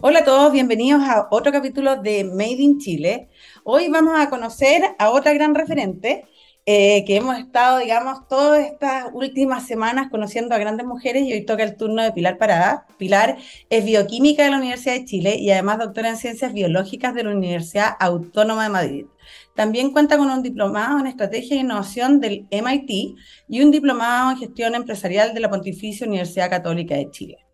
Hola 0.00 0.20
a 0.20 0.24
todos, 0.24 0.52
bienvenidos 0.52 1.02
a 1.02 1.26
otro 1.32 1.50
capítulo 1.50 1.96
de 1.96 2.22
Made 2.22 2.62
in 2.62 2.78
Chile. 2.78 3.28
Hoy 3.64 3.88
vamos 3.88 4.14
a 4.16 4.30
conocer 4.30 4.94
a 4.96 5.10
otra 5.10 5.32
gran 5.32 5.56
referente 5.56 6.24
eh, 6.66 7.04
que 7.04 7.16
hemos 7.16 7.36
estado, 7.36 7.78
digamos, 7.78 8.28
todas 8.28 8.60
estas 8.64 9.06
últimas 9.12 9.66
semanas 9.66 10.06
conociendo 10.08 10.54
a 10.54 10.58
grandes 10.58 10.86
mujeres 10.86 11.24
y 11.24 11.32
hoy 11.32 11.44
toca 11.44 11.64
el 11.64 11.76
turno 11.76 12.00
de 12.00 12.12
Pilar 12.12 12.38
Parada. 12.38 12.86
Pilar 12.96 13.38
es 13.70 13.84
bioquímica 13.84 14.44
de 14.44 14.50
la 14.50 14.58
Universidad 14.58 14.94
de 14.94 15.04
Chile 15.04 15.36
y 15.36 15.50
además 15.50 15.78
doctora 15.78 16.10
en 16.10 16.16
ciencias 16.16 16.52
biológicas 16.52 17.12
de 17.12 17.24
la 17.24 17.30
Universidad 17.30 17.96
Autónoma 17.98 18.62
de 18.62 18.68
Madrid. 18.68 19.06
También 19.56 19.90
cuenta 19.90 20.16
con 20.16 20.30
un 20.30 20.44
diplomado 20.44 21.00
en 21.00 21.08
estrategia 21.08 21.56
e 21.56 21.60
innovación 21.60 22.20
del 22.20 22.46
MIT 22.52 23.16
y 23.48 23.62
un 23.62 23.72
diplomado 23.72 24.30
en 24.30 24.38
gestión 24.38 24.76
empresarial 24.76 25.34
de 25.34 25.40
la 25.40 25.50
Pontificia 25.50 26.06
Universidad 26.06 26.50
Católica 26.50 26.94
de 26.94 27.10
Chile. 27.10 27.47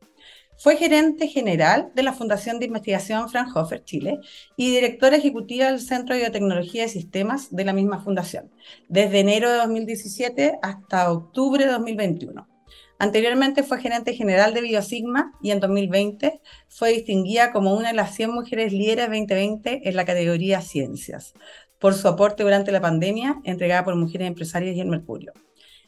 Fue 0.57 0.77
gerente 0.77 1.29
general 1.29 1.91
de 1.95 2.03
la 2.03 2.13
Fundación 2.13 2.59
de 2.59 2.67
Investigación 2.67 3.29
Fraunhofer 3.29 3.85
Chile 3.85 4.21
y 4.57 4.71
directora 4.71 5.17
ejecutiva 5.17 5.67
del 5.67 5.81
Centro 5.81 6.15
de 6.15 6.23
Biotecnología 6.23 6.83
de 6.83 6.89
Sistemas 6.89 7.55
de 7.55 7.65
la 7.65 7.73
misma 7.73 8.01
fundación, 8.01 8.51
desde 8.89 9.21
enero 9.21 9.51
de 9.51 9.59
2017 9.59 10.59
hasta 10.63 11.13
octubre 11.13 11.65
de 11.65 11.73
2021. 11.73 12.49
Anteriormente 12.99 13.65
fue 13.65 13.81
gerente 13.81 14.15
general 14.15 14.55
de 14.55 14.61
Biosigma 14.61 15.33
y 15.43 15.51
en 15.51 15.61
2020 15.61 16.41
fue 16.69 16.93
distinguida 16.93 17.53
como 17.53 17.75
una 17.75 17.89
de 17.89 17.95
las 17.95 18.15
100 18.15 18.31
mujeres 18.31 18.73
líderes 18.73 19.07
2020 19.07 19.89
en 19.89 19.97
la 19.97 20.05
categoría 20.05 20.61
Ciencias, 20.61 21.35
por 21.81 21.95
su 21.95 22.07
aporte 22.07 22.45
durante 22.45 22.73
la 22.73 22.81
pandemia 22.81 23.41
entregada 23.45 23.85
por 23.85 23.97
Mujeres 23.97 24.29
Empresarias 24.29 24.77
y 24.77 24.85
Mercurio. 24.85 25.33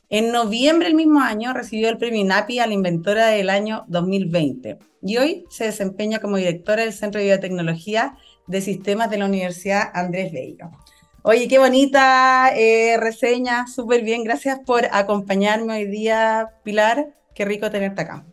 En 0.09 0.31
noviembre 0.31 0.87
del 0.87 0.97
mismo 0.97 1.21
año 1.21 1.53
recibió 1.53 1.89
el 1.89 1.99
premio 1.99 2.21
INAPI 2.21 2.61
a 2.61 2.69
la 2.69 2.75
inventora 2.75 3.27
del 3.27 3.51
año 3.51 3.85
2020 3.89 4.79
y 5.03 5.17
hoy 5.17 5.45
se 5.51 5.65
desempeña 5.65 6.21
como 6.21 6.37
directora 6.37 6.83
del 6.83 6.93
Centro 6.93 7.21
de 7.21 7.27
Biotecnología 7.27 8.17
de 8.47 8.61
Sistemas 8.61 9.11
de 9.11 9.19
la 9.19 9.27
Universidad 9.27 9.91
Andrés 9.95 10.33
Bello. 10.33 10.71
Oye, 11.23 11.49
qué 11.49 11.59
bonita 11.59 12.51
eh, 12.55 12.97
reseña, 12.99 13.67
súper 13.67 14.05
bien. 14.05 14.23
Gracias 14.23 14.61
por 14.65 14.85
acompañarme 14.93 15.75
hoy 15.75 15.87
día, 15.87 16.51
Pilar. 16.63 17.09
Qué 17.35 17.45
rico 17.45 17.69
tenerte 17.69 18.03
acá. 18.03 18.25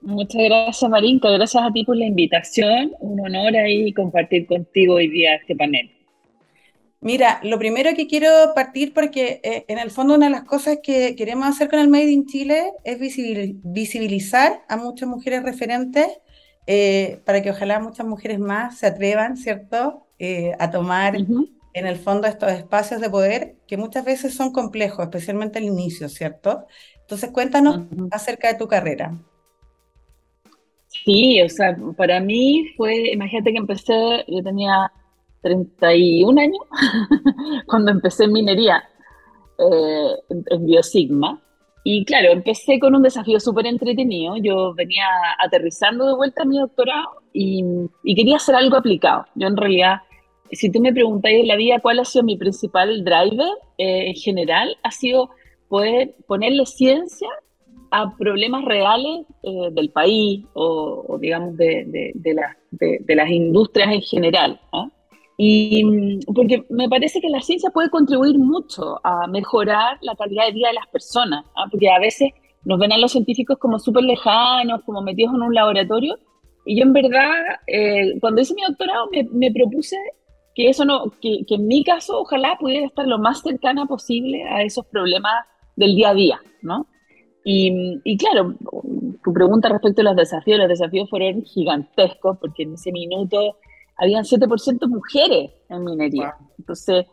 Muchas 0.00 0.42
gracias, 0.42 0.90
Marinka. 0.90 1.30
Gracias 1.30 1.62
a 1.62 1.72
ti 1.72 1.84
por 1.84 1.96
la 1.96 2.06
invitación. 2.06 2.90
Un 2.98 3.20
honor 3.20 3.56
ahí 3.56 3.92
compartir 3.92 4.46
contigo 4.46 4.94
hoy 4.94 5.08
día 5.08 5.36
este 5.36 5.54
panel. 5.54 5.93
Mira, 7.04 7.38
lo 7.42 7.58
primero 7.58 7.90
que 7.94 8.06
quiero 8.06 8.30
partir, 8.54 8.94
porque 8.94 9.38
eh, 9.44 9.66
en 9.68 9.78
el 9.78 9.90
fondo 9.90 10.14
una 10.14 10.24
de 10.24 10.32
las 10.32 10.44
cosas 10.44 10.78
que 10.82 11.14
queremos 11.16 11.46
hacer 11.46 11.68
con 11.68 11.78
el 11.78 11.88
Made 11.88 12.10
in 12.10 12.24
Chile 12.24 12.72
es 12.82 12.98
visibilizar 12.98 14.62
a 14.70 14.78
muchas 14.78 15.06
mujeres 15.06 15.42
referentes 15.42 16.08
eh, 16.66 17.20
para 17.26 17.42
que 17.42 17.50
ojalá 17.50 17.78
muchas 17.78 18.06
mujeres 18.06 18.38
más 18.38 18.78
se 18.78 18.86
atrevan, 18.86 19.36
¿cierto?, 19.36 20.06
eh, 20.18 20.52
a 20.58 20.70
tomar 20.70 21.14
en 21.16 21.86
el 21.86 21.96
fondo 21.96 22.26
estos 22.26 22.50
espacios 22.52 23.02
de 23.02 23.10
poder 23.10 23.56
que 23.66 23.76
muchas 23.76 24.06
veces 24.06 24.32
son 24.32 24.50
complejos, 24.50 25.04
especialmente 25.04 25.58
al 25.58 25.64
inicio, 25.64 26.08
¿cierto? 26.08 26.66
Entonces, 27.02 27.30
cuéntanos 27.32 27.80
acerca 28.12 28.48
de 28.48 28.58
tu 28.58 28.66
carrera. 28.66 29.14
Sí, 30.88 31.42
o 31.42 31.50
sea, 31.50 31.76
para 31.98 32.18
mí 32.20 32.72
fue, 32.78 33.12
imagínate 33.12 33.52
que 33.52 33.58
empecé, 33.58 34.24
yo 34.26 34.42
tenía 34.42 34.90
31 35.44 36.40
años, 36.40 36.58
cuando 37.66 37.90
empecé 37.90 38.24
en 38.24 38.32
minería 38.32 38.82
eh, 39.58 40.10
en, 40.50 40.66
Biosigma. 40.66 41.40
Y 41.84 42.04
claro, 42.06 42.32
empecé 42.32 42.80
con 42.80 42.94
un 42.94 43.02
desafío 43.02 43.38
súper 43.38 43.66
entretenido. 43.66 44.36
Yo 44.38 44.72
venía 44.74 45.06
aterrizando 45.38 46.06
de 46.06 46.16
vuelta 46.16 46.42
a 46.42 46.46
mi 46.46 46.58
doctorado 46.58 47.22
y, 47.32 47.62
quería 48.16 48.36
hacer 48.36 48.54
algo 48.54 48.76
aplicado. 48.76 49.26
Yo 49.34 49.46
en 49.48 49.56
realidad, 49.56 49.98
si 50.50 50.72
tú 50.72 50.80
me 50.80 50.94
preguntáis 50.94 51.40
en 51.40 51.48
la 51.48 51.56
vida 51.56 51.80
cuál 51.80 52.00
ha 52.00 52.04
sido 52.06 52.24
mi 52.24 52.38
principal 52.38 53.04
driver 53.04 53.50
eh, 53.76 54.08
en 54.08 54.14
general, 54.14 54.76
ha 54.82 54.90
sido 54.90 55.28
poder 55.68 56.14
ponerle 56.26 56.64
ciencia 56.64 57.28
a 57.90 58.16
problemas 58.16 58.64
reales 58.64 59.26
eh, 59.42 59.68
del 59.72 59.90
país 59.90 60.44
o, 60.54 61.18
digamos 61.20 61.56
de, 61.56 62.12
de, 62.14 63.14
las 63.14 63.30
industrias 63.30 63.92
en 63.92 64.00
general. 64.00 64.60
Y 65.36 65.84
mm, 65.84 66.32
porque 66.34 66.64
me 66.70 66.88
parece 66.88 67.20
que 67.20 67.28
la 67.28 67.40
ciencia 67.40 67.70
puede 67.70 67.90
contribuir 67.90 68.38
mucho 68.38 69.00
a 69.04 69.26
mejorar 69.26 69.98
la 70.02 70.14
calidad 70.14 70.46
de 70.46 70.52
vida 70.52 70.68
de 70.68 70.74
las 70.74 70.86
personas, 70.88 71.44
¿ah? 71.56 71.66
porque 71.70 71.90
a 71.90 71.98
veces 71.98 72.30
nos 72.64 72.78
ven 72.78 72.92
a 72.92 72.98
los 72.98 73.12
científicos 73.12 73.58
como 73.58 73.78
súper 73.78 74.04
lejanos, 74.04 74.82
como 74.84 75.02
metidos 75.02 75.34
en 75.34 75.42
un 75.42 75.54
laboratorio. 75.54 76.18
Y 76.64 76.78
yo 76.78 76.84
en 76.84 76.92
verdad, 76.92 77.30
eh, 77.66 78.18
cuando 78.20 78.40
hice 78.40 78.54
mi 78.54 78.62
doctorado, 78.62 79.08
me, 79.32 79.50
propuse 79.50 79.96
que 80.54 80.68
eso 80.68 80.84
no, 80.84 81.10
que, 81.20 81.44
en 81.46 81.66
mi 81.66 81.84
caso 81.84 82.20
ojalá 82.20 82.56
pudiera 82.58 82.86
estar 82.86 83.06
lo 83.06 83.18
más 83.18 83.42
cercana 83.42 83.86
posible 83.86 84.44
a 84.44 84.62
esos 84.62 84.86
problemas 84.86 85.44
del 85.76 85.94
día 85.94 86.10
a 86.10 86.14
día, 86.14 86.40
¿no? 86.62 86.86
Y, 87.44 88.00
y, 88.04 88.16
claro, 88.16 88.54
tu 89.22 89.32
pregunta 89.34 89.68
respecto 89.68 90.00
a 90.00 90.04
los 90.04 90.16
desafíos, 90.16 90.58
los 90.58 90.68
desafíos 90.68 91.10
fueron 91.10 91.42
gigantescos, 91.42 92.38
porque 92.38 92.62
en 92.62 92.74
ese 92.74 92.90
minuto 92.90 93.58
habían 93.96 94.24
7% 94.24 94.88
mujeres 94.88 95.50
en 95.68 95.84
minería. 95.84 96.34
Entonces, 96.58 97.06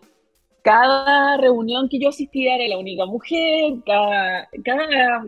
cada 0.63 1.37
reunión 1.37 1.89
que 1.89 1.99
yo 1.99 2.09
asistía 2.09 2.55
era 2.55 2.67
la 2.67 2.77
única 2.77 3.05
mujer, 3.05 3.73
cada, 3.85 4.47
cada 4.63 5.25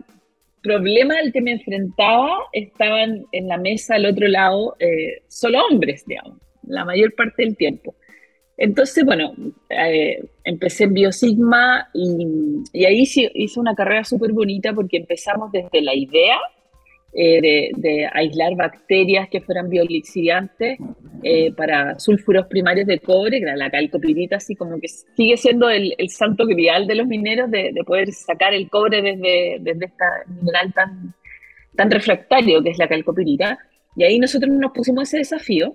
problema 0.62 1.14
al 1.18 1.32
que 1.32 1.40
me 1.40 1.52
enfrentaba 1.52 2.38
estaban 2.52 3.26
en 3.32 3.48
la 3.48 3.58
mesa 3.58 3.96
al 3.96 4.06
otro 4.06 4.28
lado 4.28 4.76
eh, 4.78 5.22
solo 5.28 5.58
hombres, 5.70 6.04
digamos, 6.06 6.38
la 6.62 6.84
mayor 6.84 7.14
parte 7.14 7.42
del 7.42 7.56
tiempo. 7.56 7.94
Entonces, 8.56 9.04
bueno, 9.04 9.34
eh, 9.68 10.24
empecé 10.44 10.84
en 10.84 10.94
Biosigma 10.94 11.88
y, 11.92 12.62
y 12.72 12.84
ahí 12.84 13.02
hice 13.02 13.60
una 13.60 13.74
carrera 13.74 14.04
súper 14.04 14.32
bonita 14.32 14.72
porque 14.72 14.98
empezamos 14.98 15.50
desde 15.50 15.82
la 15.82 15.94
idea 15.94 16.38
eh, 17.16 17.70
de, 17.76 18.08
aislar 18.12 18.56
bacterias 18.56 19.28
que 19.28 19.40
fueran 19.40 19.68
biolixidantes 19.68 20.78
eh, 21.22 21.52
para 21.52 21.98
sulfuros 22.00 22.46
primarios 22.46 22.88
de 22.88 22.98
cobre, 22.98 23.38
que 23.38 23.44
era 23.44 23.56
la 23.56 23.70
calcopirita, 23.70 24.36
así 24.36 24.56
como 24.56 24.80
que 24.80 24.88
sigue 24.88 25.36
siendo 25.36 25.70
el, 25.70 25.94
santo 26.08 26.44
grial 26.44 26.88
de 26.88 26.96
los 26.96 27.06
mineros 27.06 27.50
de, 27.50 27.72
poder 27.86 28.12
sacar 28.12 28.52
el 28.52 28.68
cobre 28.68 29.00
desde, 29.00 29.58
desde 29.60 29.86
este 29.86 30.04
mineral 30.40 30.74
tan, 30.74 31.14
tan 31.76 31.90
refractario 31.90 32.62
que 32.62 32.70
es 32.70 32.78
la 32.78 32.88
calcopirita. 32.88 33.58
Y 33.96 34.02
ahí 34.02 34.18
nosotros 34.18 34.50
nos 34.52 34.72
pusimos 34.72 35.04
ese 35.04 35.18
desafío 35.18 35.74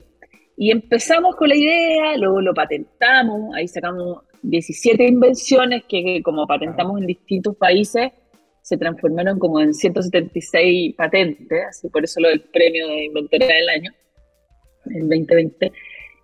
y 0.57 0.71
empezamos 0.71 1.37
con 1.37 1.47
la 1.47 1.55
idea, 1.55 2.17
luego 2.17 2.41
lo 2.41 2.53
patentamos, 2.53 3.55
ahí 3.55 3.67
sacamos 3.69 4.23
17 4.41 5.07
invenciones 5.07 5.83
que 5.87 6.21
como 6.21 6.45
patentamos 6.45 6.99
en 6.99 7.07
distintos 7.07 7.55
países, 7.55 8.11
se 8.69 8.77
transformaron 8.77 9.39
como 9.39 9.59
en 9.59 9.73
176 9.73 10.93
patentes, 10.95 11.59
así 11.67 11.89
por 11.89 12.03
eso 12.03 12.21
lo 12.21 12.29
del 12.29 12.41
premio 12.41 12.87
de 12.87 13.05
inventora 13.05 13.47
del 13.47 13.67
año, 13.67 13.91
en 14.85 15.09
2020. 15.09 15.71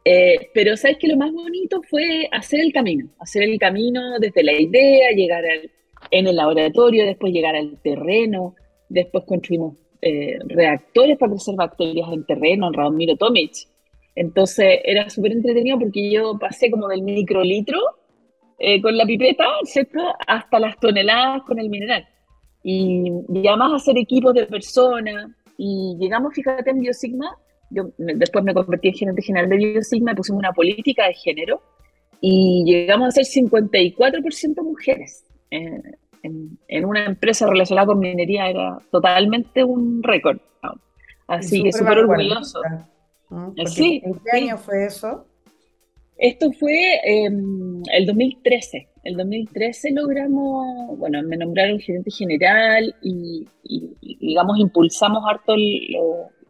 Eh, 0.05 0.49
pero 0.53 0.77
sabes 0.77 0.97
que 0.99 1.07
lo 1.07 1.17
más 1.17 1.31
bonito 1.31 1.81
fue 1.89 2.29
hacer 2.31 2.59
el 2.59 2.71
camino, 2.71 3.09
hacer 3.17 3.41
el 3.41 3.57
camino 3.57 4.19
desde 4.19 4.43
la 4.43 4.53
idea, 4.53 5.09
llegar 5.15 5.43
al, 5.43 5.71
en 6.11 6.27
el 6.27 6.35
laboratorio, 6.35 7.07
después 7.07 7.33
llegar 7.33 7.55
al 7.55 7.81
terreno, 7.81 8.53
después 8.89 9.23
construimos 9.25 9.77
eh, 10.03 10.37
reactores 10.45 11.17
para 11.17 11.31
crecer 11.31 11.55
bacterias 11.55 12.09
en 12.13 12.27
terreno, 12.27 12.67
en 12.67 12.73
Radomiro 12.73 13.15
Tomic. 13.15 13.53
Entonces 14.13 14.81
era 14.83 15.09
súper 15.09 15.31
entretenido 15.31 15.79
porque 15.79 16.11
yo 16.11 16.37
pasé 16.37 16.69
como 16.69 16.87
del 16.89 17.01
microlitro 17.01 17.79
eh, 18.59 18.79
con 18.83 18.95
la 18.95 19.05
pipeta, 19.07 19.45
¿cierto? 19.63 19.99
Hasta 20.27 20.59
las 20.59 20.79
toneladas 20.79 21.41
con 21.41 21.57
el 21.57 21.69
mineral 21.69 22.07
y, 22.67 23.11
y 23.29 23.47
además 23.47 23.73
hacer 23.83 23.95
equipos 23.97 24.33
de 24.33 24.47
personas. 24.47 25.27
Y 25.55 25.95
llegamos, 25.99 26.33
fíjate, 26.33 26.71
en 26.71 26.79
Biosigma, 26.79 27.37
yo 27.69 27.91
después 27.97 28.43
me 28.43 28.55
convertí 28.55 28.87
en 28.87 28.95
gerente 28.95 29.21
general 29.21 29.49
de 29.49 29.57
Biosigma 29.57 30.15
pusimos 30.15 30.39
una 30.39 30.51
política 30.51 31.05
de 31.05 31.13
género 31.13 31.61
y 32.19 32.63
llegamos 32.65 33.09
a 33.09 33.23
ser 33.23 33.43
54% 33.43 34.63
mujeres. 34.63 35.23
Eh, 35.51 35.79
en, 36.23 36.57
en, 36.67 36.85
una 36.85 37.05
empresa 37.05 37.45
relacionada 37.45 37.85
con 37.85 37.99
minería 37.99 38.49
era 38.49 38.79
totalmente 38.89 39.63
un 39.63 40.01
récord. 40.01 40.39
Así 41.27 41.61
que 41.61 41.71
súper 41.71 41.99
orgulloso. 41.99 42.61
Sí, 43.65 44.01
¿En 44.03 44.13
qué 44.15 44.37
año 44.37 44.57
fue 44.57 44.85
eso? 44.85 45.27
Esto 46.17 46.51
fue 46.53 46.99
em, 47.03 47.83
el 47.91 48.05
2013. 48.05 48.87
El 49.03 49.17
2013 49.17 49.91
logramos, 49.91 50.97
bueno, 50.97 51.21
me 51.23 51.37
nombraron 51.37 51.79
gerente 51.79 52.09
general 52.09 52.95
y, 53.01 53.45
digamos, 54.19 54.57
impulsamos 54.57 55.23
harto 55.27 55.55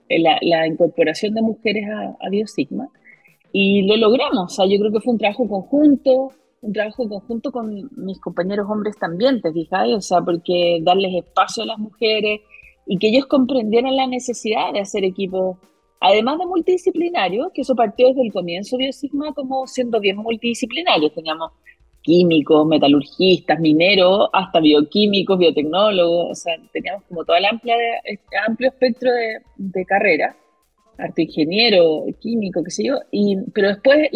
la, 0.09 0.67
incorporación 0.67 1.33
de 1.33 1.41
mujeres 1.41 1.85
a, 1.89 2.15
a 2.25 2.29
Biosigma 2.29 2.87
y 3.51 3.83
lo 3.83 3.97
logramos. 3.97 4.53
O 4.53 4.55
sea, 4.55 4.65
yo 4.65 4.77
creo 4.79 4.91
que 4.91 4.99
fue 4.99 5.13
un 5.13 5.19
trabajo 5.19 5.47
conjunto, 5.47 6.31
un 6.61 6.73
trabajo 6.73 7.07
conjunto 7.07 7.51
con 7.51 7.89
mis 7.95 8.19
compañeros 8.19 8.67
hombres 8.69 8.97
también, 8.97 9.41
¿te 9.41 9.51
fijas? 9.51 9.87
O 9.89 10.01
sea, 10.01 10.21
porque 10.21 10.79
darles 10.81 11.15
espacio 11.15 11.63
a 11.63 11.67
las 11.67 11.79
mujeres 11.79 12.41
y 12.85 12.97
que 12.97 13.09
ellos 13.09 13.25
comprendieran 13.25 13.95
la 13.95 14.07
necesidad 14.07 14.73
de 14.73 14.79
hacer 14.79 15.03
equipos 15.03 15.57
además 15.99 16.39
de 16.39 16.45
multidisciplinario, 16.45 17.51
que 17.53 17.61
eso 17.61 17.75
partió 17.75 18.07
desde 18.07 18.23
el 18.23 18.33
comienzo 18.33 18.77
de 18.77 18.85
Biosigma 18.85 19.33
como 19.33 19.67
siendo 19.67 19.99
bien 19.99 20.17
multidisciplinario. 20.17 21.11
Teníamos 21.11 21.51
químicos, 22.05 22.67
metalurgistas, 22.67 23.59
mineros, 23.59 24.29
hasta 24.31 24.59
bioquímicos, 24.59 25.39
biotecnólogos, 25.39 26.31
o 26.31 26.35
sea, 26.35 26.55
teníamos 26.71 27.03
como 27.09 27.25
todo 27.25 27.35
el 27.35 27.45
amplia, 27.45 27.75
este 28.03 28.37
amplio 28.47 28.69
espectro 28.69 29.11
de, 29.11 29.39
de 29.55 29.85
carrera, 29.85 30.37
arte 30.99 31.23
ingeniero, 31.23 32.05
químico, 32.19 32.63
qué 32.63 32.69
sé 32.69 32.85
yo, 32.85 32.99
y, 33.11 33.37
pero 33.53 33.69
después 33.69 34.07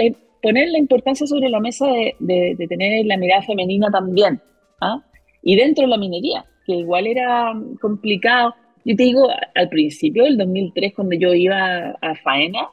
poner 0.41 0.69
la 0.69 0.77
importancia 0.77 1.25
sobre 1.25 1.49
la 1.49 1.59
mesa 1.59 1.87
de, 1.87 2.15
de, 2.19 2.67
tener 2.67 3.05
la 3.07 3.17
mirada 3.17 3.41
femenina 3.41 3.89
también, 3.89 4.39
¿ah? 4.81 5.03
y 5.41 5.55
dentro 5.55 5.83
de 5.85 5.89
la 5.89 5.97
minería, 5.97 6.45
que 6.65 6.73
igual 6.73 7.07
era 7.07 7.53
complicado. 7.81 8.53
Yo 8.85 8.95
te 8.95 9.03
digo, 9.03 9.27
al 9.55 9.69
principio 9.69 10.23
del 10.23 10.37
2003, 10.37 10.93
cuando 10.93 11.15
yo 11.15 11.33
iba 11.33 11.91
a 12.01 12.15
faena, 12.15 12.69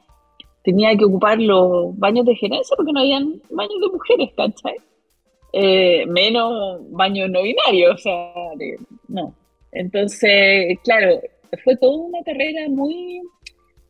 tenía 0.63 0.97
que 0.97 1.05
ocupar 1.05 1.41
los 1.41 1.97
baños 1.99 2.27
de 2.27 2.35
gerencia 2.35 2.77
porque 2.77 2.93
no 2.93 3.01
habían 3.01 3.41
baños 3.51 3.81
de 3.81 3.89
mujeres, 3.89 4.31
¿cachai? 4.37 4.77
Eh, 5.53 6.05
menos 6.07 6.81
baño 6.91 7.29
no 7.29 7.43
binario, 7.43 7.95
o 7.95 7.97
sea, 7.97 8.33
no. 9.09 9.35
Entonces, 9.73 10.79
claro, 10.83 11.21
fue 11.63 11.77
toda 11.77 11.97
una 11.97 12.23
carrera 12.25 12.69
muy, 12.69 13.21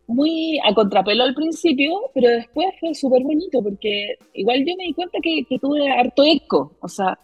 muy 0.07 0.59
a 0.65 0.75
contrapelo 0.75 1.25
al 1.25 1.35
principio, 1.35 2.11
pero 2.15 2.29
después 2.29 2.69
fue 2.79 2.95
súper 2.95 3.23
bonito 3.23 3.63
porque 3.63 4.17
igual 4.35 4.65
yo 4.65 4.75
me 4.77 4.85
di 4.85 4.95
cuenta 4.95 5.19
que, 5.23 5.45
tuve 5.59 5.89
harto 5.89 6.25
eco, 6.25 6.73
o 6.81 6.89
sea, 6.89 7.19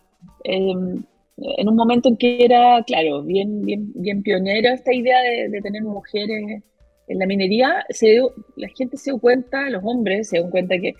em, 0.44 1.02
en 1.36 1.68
un 1.68 1.76
momento 1.76 2.08
en 2.08 2.16
que 2.16 2.44
era, 2.44 2.82
claro, 2.84 3.22
bien, 3.22 3.62
bien, 3.62 3.90
bien 3.94 4.22
pionera 4.22 4.74
esta 4.74 4.92
idea 4.92 5.20
de, 5.22 5.60
tener 5.60 5.82
mujeres 5.82 6.62
en 7.08 7.18
la 7.18 7.26
minería, 7.26 7.84
se 7.90 8.20
la 8.56 8.68
gente 8.68 8.96
se 8.96 9.10
dio 9.10 9.20
cuenta, 9.20 9.68
los 9.70 9.82
hombres 9.84 10.28
se 10.28 10.36
dieron 10.36 10.50
cuenta 10.50 10.78
que 10.78 10.94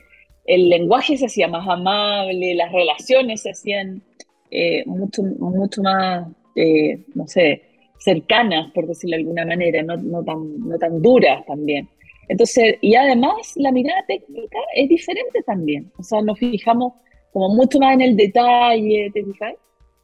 el 0.45 0.69
lenguaje 0.69 1.17
se 1.17 1.27
hacía 1.27 1.49
más 1.49 1.69
amable, 1.69 2.55
las 2.55 2.73
relaciones 2.73 3.43
se 3.43 3.51
hacían 3.51 4.03
eh, 4.51 4.83
mucho, 4.87 5.23
mucho 5.23 5.83
más, 5.83 6.29
eh, 6.57 7.05
no 7.15 7.27
sé, 7.29 7.63
cercanas, 7.99 8.73
por 8.73 8.87
decirlo 8.87 9.17
de 9.17 9.23
alguna 9.23 9.47
manera, 9.47 9.83
no, 9.83 9.97
no, 9.97 10.25
tan, 10.25 10.69
no 10.69 10.79
tan 10.79 11.01
duras 11.01 11.45
también. 11.47 11.89
Entonces, 12.29 12.77
y 12.81 12.95
además 12.95 13.53
la 13.57 13.71
mirada 13.71 14.05
técnica 14.07 14.59
es 14.75 14.89
diferente 14.89 15.43
también, 15.47 15.93
o 15.99 16.03
sea, 16.03 16.21
nos 16.23 16.39
fijamos 16.39 16.95
como 17.33 17.55
mucho 17.55 17.79
más 17.79 17.95
en 17.95 18.03
el 18.03 18.17
detalle, 18.17 19.11
¿te 19.13 19.25
fijas? 19.25 19.55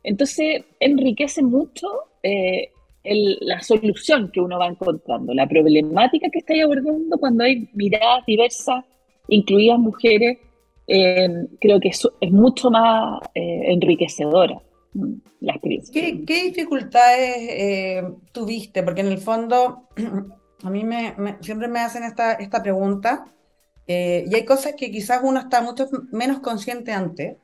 Entonces, 0.02 0.64
enriquece 0.80 1.42
mucho 1.42 1.88
eh, 2.22 2.70
la 3.04 3.62
solución 3.62 4.30
que 4.32 4.40
uno 4.40 4.58
va 4.58 4.66
encontrando, 4.66 5.32
la 5.34 5.48
problemática 5.48 6.28
que 6.30 6.40
estáis 6.40 6.64
abordando 6.64 7.18
cuando 7.18 7.44
hay 7.44 7.68
miradas 7.72 8.24
diversas 8.26 8.84
incluidas 9.28 9.78
mujeres, 9.78 10.38
eh, 10.86 11.28
creo 11.60 11.80
que 11.80 11.88
es, 11.88 12.08
mucho 12.30 12.70
más 12.70 13.20
eh, 13.34 13.72
enriquecedora 13.72 14.60
mm, 14.94 15.12
la 15.40 15.52
experiencia. 15.52 15.92
¿Qué, 15.92 16.42
dificultades 16.44 17.36
eh, 17.38 18.02
tuviste? 18.32 18.82
Porque 18.82 19.02
en 19.02 19.08
el 19.08 19.18
fondo, 19.18 19.88
a 20.62 20.70
mí 20.70 20.84
me, 20.84 21.14
siempre 21.40 21.68
me 21.68 21.80
hacen 21.80 22.04
esta, 22.04 22.32
esta 22.32 22.62
pregunta, 22.62 23.26
y 23.90 24.34
hay 24.34 24.44
cosas 24.44 24.74
que 24.76 24.90
quizás 24.90 25.20
uno 25.24 25.40
está 25.40 25.62
mucho 25.62 25.88
menos 26.12 26.40
consciente 26.40 26.92
antes, 26.92 27.38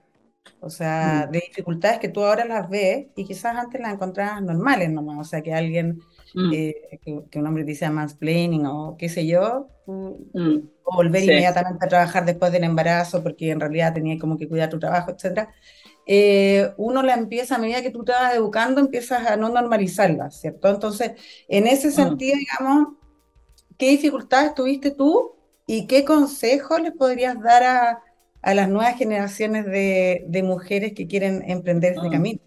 o 0.61 0.71
sea, 0.71 1.27
mm. 1.27 1.33
de 1.33 1.41
dificultades 1.49 1.99
que 1.99 2.09
tú 2.09 2.25
ahora 2.25 2.45
las 2.45 2.69
ves 2.69 3.07
y 3.17 3.25
quizás 3.25 3.57
antes 3.57 3.81
las 3.81 3.93
encontrabas 3.95 4.43
normales 4.43 4.91
nomás, 4.91 5.19
o 5.19 5.25
sea, 5.25 5.43
que 5.43 5.55
alguien 5.55 6.01
Mm. 6.35 6.53
Eh, 6.53 7.01
que, 7.31 7.39
un 7.39 7.47
hombre 7.47 7.63
dice 7.63 7.89
mansplaining 7.89 8.67
o 8.67 8.97
qué 8.99 9.09
sé 9.09 9.25
yo, 9.25 9.69
mm. 9.87 10.59
o 10.83 10.97
volver 10.97 11.23
inmediatamente 11.23 11.85
a 11.85 11.89
trabajar 11.89 12.25
después 12.25 12.51
del 12.51 12.65
embarazo 12.65 13.23
porque 13.23 13.53
en 13.53 13.61
realidad 13.61 13.95
tenía 13.95 14.19
como 14.19 14.37
que 14.37 14.49
cuidar 14.49 14.69
tu 14.69 14.81
trabajo, 14.81 15.13
etc. 15.13 15.49
Eh, 16.07 16.73
uno 16.77 17.03
la 17.05 17.15
empieza, 17.15 17.55
a 17.55 17.59
medida 17.59 17.83
que 17.83 17.91
tú 17.91 18.05
te 18.05 18.13
vas 18.13 18.35
educando, 18.35 18.81
empiezas 18.81 19.27
a 19.29 19.37
no 19.37 19.49
normalizarla, 19.49 20.31
¿cierto? 20.33 20.69
Entonces, 20.69 21.13
en 21.47 21.69
ese 21.69 21.89
mm. 21.89 21.93
sentido, 21.93 22.37
digamos, 22.37 22.89
¿qué 23.79 23.91
dificultades 23.91 24.55
tuviste 24.55 24.91
tú 24.91 25.37
y 25.69 25.87
qué 25.87 26.05
consejos 26.05 26.81
les 26.81 26.93
podrías 26.93 27.41
dar 27.41 27.63
a, 27.63 28.03
a 28.45 28.55
las 28.55 28.69
nuevas 28.69 28.97
generaciones 28.99 29.65
de, 29.67 30.25
de, 30.29 30.43
mujeres 30.43 30.93
que 30.93 31.07
quieren 31.07 31.43
emprender 31.49 31.95
este 31.95 32.11
camino? 32.11 32.41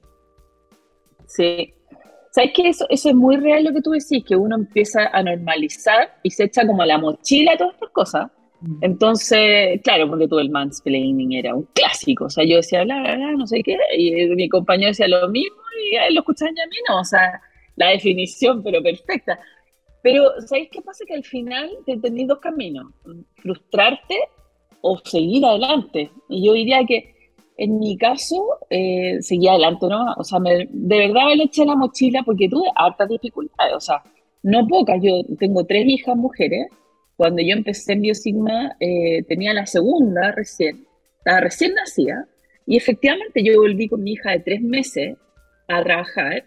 Sí, 1.25 1.73
¿Sabes 2.37 2.51
que 2.53 2.69
eso, 2.69 2.85
eso 2.89 3.09
es 3.09 3.15
muy 3.15 3.37
real 3.37 3.63
lo 3.63 3.73
que 3.73 3.81
tú 3.81 3.89
decís? 3.89 4.23
Que 4.23 4.35
uno 4.35 4.55
empieza 4.55 5.07
a 5.07 5.23
normalizar 5.23 6.19
y 6.21 6.29
se 6.29 6.43
echa 6.43 6.67
como 6.67 6.85
la 6.85 6.99
mochila 6.99 7.57
todas 7.57 7.73
estas 7.73 7.89
cosas. 7.89 8.31
Mm. 8.61 8.77
Entonces, 8.81 9.81
claro, 9.81 10.07
porque 10.07 10.27
todo 10.27 10.39
el 10.39 10.51
mansplaining 10.51 11.33
era 11.33 11.55
un 11.55 11.63
clásico. 11.73 12.25
O 12.25 12.29
sea, 12.29 12.45
yo 12.45 12.57
decía, 12.57 12.83
bla, 12.83 12.99
bla, 12.99 13.15
bla, 13.15 13.31
no 13.31 13.47
sé 13.47 13.63
qué, 13.63 13.75
y 13.97 14.27
mi 14.35 14.49
compañero 14.49 14.89
decía 14.89 15.07
lo 15.07 15.27
mismo, 15.29 15.57
y 15.81 15.95
él 15.95 16.13
lo 16.13 16.19
escuchaba 16.19 16.51
a 16.51 16.67
mí, 16.67 16.75
no. 16.87 16.99
O 16.99 17.03
sea, 17.03 17.41
la 17.75 17.89
definición, 17.89 18.61
pero 18.61 18.83
perfecta. 18.83 19.39
Pero, 20.03 20.39
¿sabéis 20.41 20.69
qué 20.71 20.81
pasa? 20.83 21.05
Que 21.07 21.15
al 21.15 21.23
final 21.23 21.71
te 21.87 21.97
tenés 21.97 22.27
dos 22.27 22.37
caminos: 22.37 22.85
frustrarte 23.37 24.15
o 24.81 24.97
seguir 25.03 25.45
adelante. 25.45 26.11
Y 26.29 26.45
yo 26.45 26.53
diría 26.53 26.85
que 26.87 27.17
en 27.57 27.79
mi 27.79 27.97
caso, 27.97 28.59
eh, 28.69 29.17
seguía 29.21 29.51
adelante, 29.51 29.87
¿no? 29.87 30.13
O 30.17 30.23
sea, 30.23 30.39
de 30.39 30.97
verdad 30.97 31.35
le 31.35 31.45
eché 31.45 31.65
la 31.65 31.75
mochila 31.75 32.21
porque 32.23 32.47
tuve 32.47 32.69
hartas 32.75 33.09
dificultades, 33.09 33.73
o 33.73 33.79
sea, 33.79 34.03
no 34.43 34.67
pocas. 34.67 34.99
Yo 35.01 35.21
tengo 35.39 35.65
tres 35.65 35.85
hijas 35.87 36.15
mujeres. 36.15 36.67
Cuando 37.15 37.41
yo 37.41 37.53
empecé 37.53 37.93
en 37.93 38.01
Biosigma, 38.01 38.75
eh, 38.79 39.23
tenía 39.27 39.53
la 39.53 39.65
segunda 39.65 40.31
recién, 40.31 40.85
estaba 41.17 41.39
recién 41.39 41.73
nacida, 41.73 42.27
y 42.67 42.77
efectivamente 42.77 43.43
yo 43.43 43.59
volví 43.59 43.89
con 43.89 44.03
mi 44.03 44.11
hija 44.11 44.31
de 44.31 44.39
tres 44.39 44.61
meses 44.61 45.17
a 45.67 45.83
trabajar. 45.83 46.45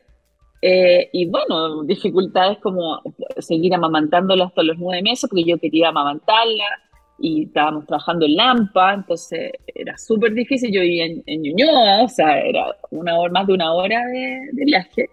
Eh, 0.63 1.09
y 1.13 1.27
bueno, 1.27 1.83
dificultades 1.85 2.59
como 2.59 3.01
seguir 3.39 3.75
amamantándola 3.75 4.45
hasta 4.45 4.63
los 4.63 4.79
nueve 4.79 5.03
meses, 5.03 5.29
porque 5.29 5.45
yo 5.45 5.59
quería 5.59 5.89
amamantarla, 5.89 6.65
y 7.21 7.45
estábamos 7.45 7.87
trabajando 7.87 8.25
en 8.25 8.35
Lampa, 8.35 8.95
entonces 8.95 9.53
era 9.67 9.97
súper 9.99 10.33
difícil. 10.33 10.73
Yo 10.73 10.81
vivía 10.81 11.05
en, 11.05 11.23
en, 11.27 11.43
Ñuñoa, 11.43 12.05
o 12.05 12.09
sea, 12.09 12.41
era 12.41 12.75
una 12.91 13.19
hora, 13.19 13.33
más 13.33 13.47
de 13.47 13.53
una 13.53 13.75
hora 13.75 14.07
de, 14.07 14.65
viaje. 14.65 15.11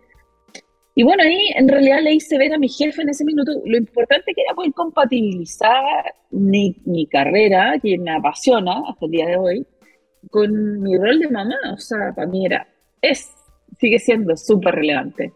Y 0.96 1.04
bueno, 1.04 1.24
ahí 1.24 1.38
en 1.56 1.68
realidad 1.68 2.00
le 2.02 2.14
hice 2.14 2.38
ver 2.38 2.54
a 2.54 2.58
mi 2.58 2.70
jefe 2.70 3.02
en 3.02 3.10
ese 3.10 3.26
minuto 3.26 3.52
lo 3.66 3.78
importante 3.78 4.34
que 4.34 4.42
era 4.42 4.56
poder 4.56 4.74
compatibilizar 4.74 5.84
mi, 6.32 6.76
mi 6.86 7.06
carrera, 7.08 7.78
que 7.82 7.98
me 7.98 8.12
apasiona 8.12 8.82
hasta 8.88 9.06
el 9.06 9.12
día 9.12 9.28
de 9.28 9.38
hoy, 9.38 9.68
con 10.32 10.82
mi 10.82 10.98
rol 10.98 11.20
de 11.20 11.30
mamá. 11.30 11.58
O 11.74 11.78
sea, 11.78 12.14
para 12.16 12.28
mí 12.28 12.46
era, 12.46 12.68
es, 13.02 13.32
sigue 13.80 14.00
siendo 14.00 14.36
súper 14.38 14.76
relevante. 14.76 15.34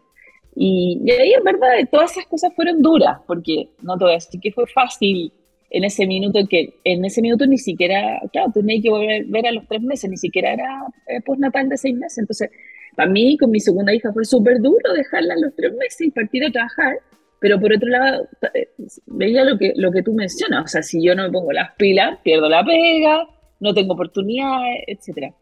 Y, 0.55 1.01
y, 1.05 1.11
ahí 1.11 1.33
en 1.33 1.43
verdad 1.43 1.69
todas 1.91 2.11
esas 2.11 2.25
cosas 2.25 2.53
fueron 2.55 2.81
duras, 2.81 3.19
porque 3.27 3.69
no 3.83 3.97
te 3.97 4.05
voy 4.05 4.17
que 4.41 4.51
fue 4.51 4.65
fácil 4.67 5.31
en 5.71 5.85
ese 5.85 6.05
minuto 6.05 6.39
que 6.49 6.79
en 6.83 7.03
ese 7.05 7.21
minuto 7.21 7.47
ni 7.47 7.57
siquiera, 7.57 8.21
claro, 8.33 8.51
tenía 8.53 8.81
que 8.81 8.89
volver 8.89 9.25
ver 9.25 9.47
a 9.47 9.51
los 9.53 9.65
tres 9.67 9.81
meses, 9.81 10.09
ni 10.09 10.17
siquiera 10.17 10.53
era 10.53 10.85
eh, 11.07 11.21
postnatal 11.21 11.69
de 11.69 11.77
seis 11.77 11.95
meses. 11.95 12.17
Entonces, 12.17 12.49
para 12.95 13.09
mí, 13.09 13.37
con 13.37 13.51
mi 13.51 13.59
segunda 13.61 13.93
hija 13.93 14.11
fue 14.11 14.25
súper 14.25 14.59
duro 14.61 14.93
dejarla 14.93 15.33
a 15.33 15.39
los 15.39 15.55
tres 15.55 15.73
meses 15.73 16.01
y 16.01 16.11
partir 16.11 16.45
a 16.45 16.51
trabajar. 16.51 16.97
Pero 17.39 17.59
por 17.59 17.73
otro 17.73 17.87
lado, 17.87 18.27
eh, 18.53 18.69
veía 19.07 19.45
lo 19.45 19.57
que, 19.57 19.73
lo 19.77 19.91
que 19.91 20.03
tú 20.03 20.13
mencionas. 20.13 20.65
O 20.65 20.67
sea, 20.67 20.83
si 20.83 21.01
yo 21.01 21.15
no 21.15 21.23
me 21.23 21.31
pongo 21.31 21.53
las 21.53 21.73
pilas, 21.75 22.19
pierdo 22.21 22.49
la 22.49 22.63
pega, 22.65 23.27
no 23.61 23.73
tengo 23.73 23.93
oportunidades, 23.93 24.83
etc. 24.87 25.33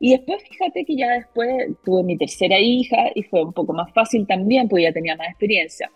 Y 0.00 0.12
después, 0.12 0.42
fíjate 0.42 0.84
que 0.86 0.96
ya 0.96 1.10
después 1.12 1.68
tuve 1.84 2.02
mi 2.02 2.16
tercera 2.16 2.58
hija 2.58 3.10
y 3.14 3.22
fue 3.24 3.44
un 3.44 3.52
poco 3.52 3.74
más 3.74 3.92
fácil 3.92 4.26
también, 4.26 4.68
porque 4.68 4.84
ya 4.84 4.92
tenía 4.92 5.16
más 5.16 5.28
experiencia. 5.28 5.90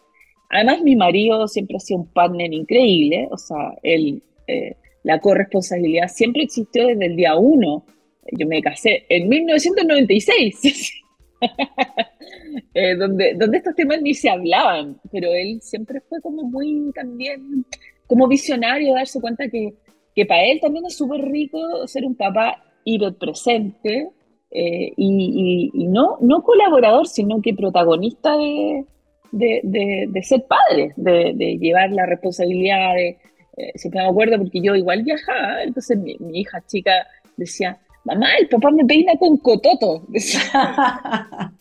Además, 0.50 0.82
mi 0.82 0.96
marido 0.96 1.46
siempre 1.46 1.76
ha 1.76 1.80
sido 1.80 2.00
un 2.00 2.06
partner 2.12 2.52
increíble, 2.52 3.28
o 3.30 3.38
sea, 3.38 3.72
él, 3.84 4.20
eh, 4.48 4.76
la 5.04 5.20
corresponsabilidad 5.20 6.08
siempre 6.08 6.42
existió 6.42 6.88
desde 6.88 7.06
el 7.06 7.16
día 7.16 7.36
uno. 7.36 7.84
Yo 8.32 8.48
me 8.48 8.60
casé 8.60 9.06
en 9.08 9.28
1996, 9.28 10.92
eh, 12.74 12.96
donde, 12.96 13.34
donde 13.34 13.58
estos 13.58 13.76
temas 13.76 14.02
ni 14.02 14.12
se 14.12 14.28
hablaban, 14.28 15.00
pero 15.12 15.32
él 15.32 15.60
siempre 15.62 16.00
fue 16.00 16.20
como 16.20 16.42
muy 16.42 16.90
también, 16.96 17.64
como 18.08 18.26
visionario, 18.26 18.94
darse 18.94 19.20
cuenta 19.20 19.48
que, 19.48 19.74
que 20.16 20.26
para 20.26 20.44
él 20.44 20.58
también 20.60 20.84
es 20.86 20.96
súper 20.96 21.20
rico 21.22 21.86
ser 21.86 22.04
un 22.04 22.16
papá 22.16 22.60
hiperpresente 22.84 24.10
eh, 24.50 24.92
y, 24.96 25.70
y, 25.74 25.84
y 25.84 25.86
no, 25.86 26.18
no 26.20 26.42
colaborador, 26.42 27.06
sino 27.06 27.40
que 27.40 27.54
protagonista 27.54 28.36
de, 28.36 28.84
de, 29.32 29.60
de, 30.08 30.22
ser 30.22 30.44
padre, 30.46 30.92
de, 30.96 31.58
llevar 31.58 31.90
la 31.90 32.06
responsabilidad 32.06 32.94
de... 32.94 33.18
Eh, 33.56 33.72
siempre 33.74 34.00
me 34.00 34.08
acuerdo 34.08 34.38
porque 34.38 34.60
yo 34.62 34.74
igual 34.74 35.02
viajaba, 35.02 35.62
entonces 35.62 35.98
mi, 35.98 36.16
hija 36.32 36.62
chica 36.66 36.92
decía, 37.36 37.78
mamá, 38.04 38.34
el 38.36 38.48
papá 38.48 38.70
me 38.70 38.84
peina 38.84 39.12
con 39.18 39.36
cototo. 39.38 40.06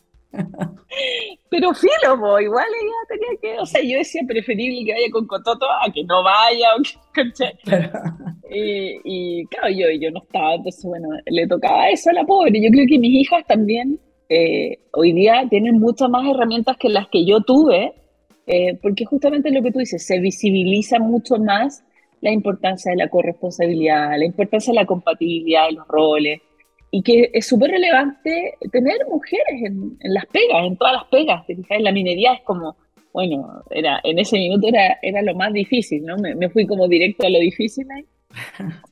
Pero 1.50 1.74
filo, 1.74 2.40
igual 2.40 2.68
ella 2.82 2.94
tenía 3.08 3.30
que, 3.42 3.60
o 3.60 3.66
sea, 3.66 3.82
yo 3.82 3.98
decía 3.98 4.22
preferible 4.28 4.86
que 4.86 4.94
vaya 4.94 5.12
con 5.12 5.26
Cototo 5.26 5.66
a 5.66 5.92
que 5.92 6.04
no 6.04 6.24
vaya, 6.24 6.68
y, 8.52 9.00
y, 9.04 9.46
claro, 9.48 9.70
yo, 9.70 9.90
yo 10.00 10.12
no 10.12 10.22
estaba, 10.22 10.54
entonces 10.56 10.86
bueno, 10.86 11.10
le 11.26 11.48
tocaba 11.48 11.90
eso 11.90 12.12
a 12.12 12.14
la 12.14 12.26
pobre. 12.26 12.62
Yo 12.62 12.70
creo 12.70 12.86
que 12.88 13.00
mis 13.00 13.22
hijas 13.22 13.44
también 13.48 14.00
eh, 14.30 14.80
hoy 14.94 15.12
día 15.14 15.46
tienen 15.50 15.80
muchas 15.80 16.10
más 16.10 16.28
herramientas 16.28 16.78
que 16.78 16.90
las 16.90 17.08
que 17.10 17.26
yo 17.26 17.42
tuve, 17.42 17.94
eh, 18.46 18.78
porque 18.82 19.06
justamente 19.06 19.52
lo 19.52 19.62
que 19.64 19.72
tú 19.72 19.80
dices, 19.80 20.06
se 20.06 20.20
visibiliza 20.20 21.00
mucho 21.00 21.38
más 21.38 21.84
la 22.22 22.32
importancia 22.32 22.92
de 22.92 22.98
la 22.98 23.10
corresponsabilidad, 23.10 24.18
la 24.18 24.26
importancia 24.26 24.72
de 24.72 24.80
la 24.80 24.86
compatibilidad 24.86 25.68
de 25.68 25.74
los 25.74 25.88
roles, 25.88 26.42
y 26.92 27.04
que 27.04 27.30
es 27.34 27.46
súper 27.48 27.72
relevante 27.72 28.56
tener 28.72 28.98
mujeres 29.08 29.64
en, 29.64 29.98
las 30.02 30.26
pegas, 30.28 30.66
en 30.66 30.78
todas 30.78 30.94
las 30.94 31.06
pegas. 31.06 31.46
En 31.48 31.84
la 31.84 31.92
minería 31.92 32.34
es 32.34 32.42
como, 32.42 32.76
bueno, 33.14 33.64
era, 33.70 34.00
en 34.04 34.18
ese 34.18 34.38
minuto 34.38 34.68
era, 34.68 34.98
era 35.02 35.22
lo 35.22 35.36
más 35.36 35.54
difícil, 35.54 36.04
¿no? 36.04 36.18
Me, 36.18 36.50
fui 36.50 36.66
como 36.66 36.88
directo 36.88 37.28
a 37.28 37.30
lo 37.30 37.40
difícil 37.40 37.88
ahí. 37.92 38.06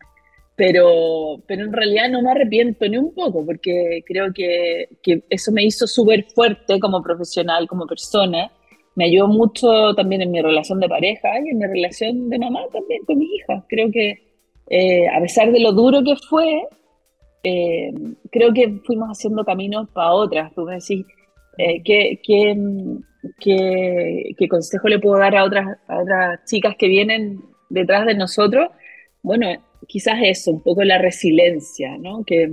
Pero, 0.58 1.40
pero 1.48 1.64
en 1.66 1.72
realidad 1.72 2.10
no 2.10 2.22
me 2.22 2.32
arrepiento 2.32 2.88
ni 2.90 2.98
un 2.98 3.14
poco, 3.14 3.46
porque 3.46 4.04
creo 4.06 4.34
que, 4.34 4.90
que 5.04 5.24
eso 5.30 5.52
me 5.52 5.64
hizo 5.64 5.86
súper 5.88 6.26
fuerte 6.34 6.80
como 6.80 7.02
profesional, 7.04 7.68
como 7.68 7.86
persona. 7.86 8.52
Me 8.96 9.06
ayudó 9.06 9.28
mucho 9.28 9.94
también 9.96 10.24
en 10.24 10.32
mi 10.32 10.42
relación 10.42 10.80
de 10.80 10.90
pareja 10.90 11.30
y 11.46 11.50
en 11.52 11.60
mi 11.60 11.68
relación 11.68 12.30
de 12.30 12.40
mamá 12.40 12.62
también 12.74 13.06
con 13.06 13.20
mi 13.20 13.26
hija. 13.26 13.64
Creo 13.70 13.92
que 13.92 14.28
eh, 14.70 15.08
a 15.08 15.22
pesar 15.22 15.52
de 15.52 15.60
lo 15.60 15.72
duro 15.72 16.04
que 16.04 16.16
fue, 16.16 16.68
eh, 17.44 17.94
creo 18.32 18.54
que 18.54 18.82
fuimos 18.86 19.10
haciendo 19.10 19.46
caminos 19.46 19.90
para 19.92 20.14
otras. 20.14 20.54
Tú 20.54 20.64
me 20.64 20.76
decís, 20.76 21.06
eh, 21.58 21.82
¿qué, 21.84 22.20
qué, 23.40 24.48
consejo 24.50 24.88
le 24.88 25.00
puedo 25.00 25.18
dar 25.20 25.36
a 25.36 25.44
otras, 25.46 25.78
a 25.88 26.00
otras 26.00 26.46
chicas 26.46 26.76
que 26.78 26.88
vienen 26.88 27.42
detrás 27.70 28.06
de 28.06 28.16
nosotros? 28.16 28.70
Bueno, 29.24 29.48
quizás 29.88 30.18
eso, 30.24 30.52
un 30.52 30.62
poco 30.62 30.84
la 30.84 30.98
resiliencia, 30.98 31.98
¿no? 31.98 32.24
Que 32.24 32.50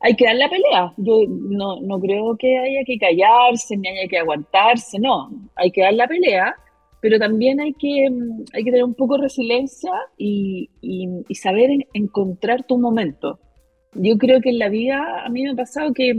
hay 0.00 0.14
que 0.14 0.24
dar 0.24 0.36
la 0.36 0.48
pelea. 0.48 0.92
Yo 0.96 1.22
no, 1.28 1.80
no 1.80 2.00
creo 2.00 2.36
que 2.36 2.58
haya 2.58 2.84
que 2.84 2.98
callarse 2.98 3.76
ni 3.76 3.88
haya 3.88 4.08
que 4.08 4.18
aguantarse, 4.18 4.98
no. 4.98 5.30
Hay 5.56 5.70
que 5.70 5.82
dar 5.82 5.94
la 5.94 6.08
pelea, 6.08 6.54
pero 7.00 7.18
también 7.18 7.60
hay 7.60 7.72
que, 7.74 8.08
hay 8.52 8.64
que 8.64 8.70
tener 8.70 8.84
un 8.84 8.94
poco 8.94 9.16
de 9.16 9.22
resiliencia 9.22 9.92
y, 10.16 10.70
y 10.80 11.34
saber 11.34 11.70
encontrar 11.94 12.64
tu 12.64 12.78
momento 12.78 13.38
yo 13.94 14.18
creo 14.18 14.40
que 14.40 14.50
en 14.50 14.58
la 14.58 14.68
vida 14.68 15.24
a 15.24 15.28
mí 15.28 15.42
me 15.42 15.50
ha 15.50 15.54
pasado 15.54 15.92
que, 15.92 16.14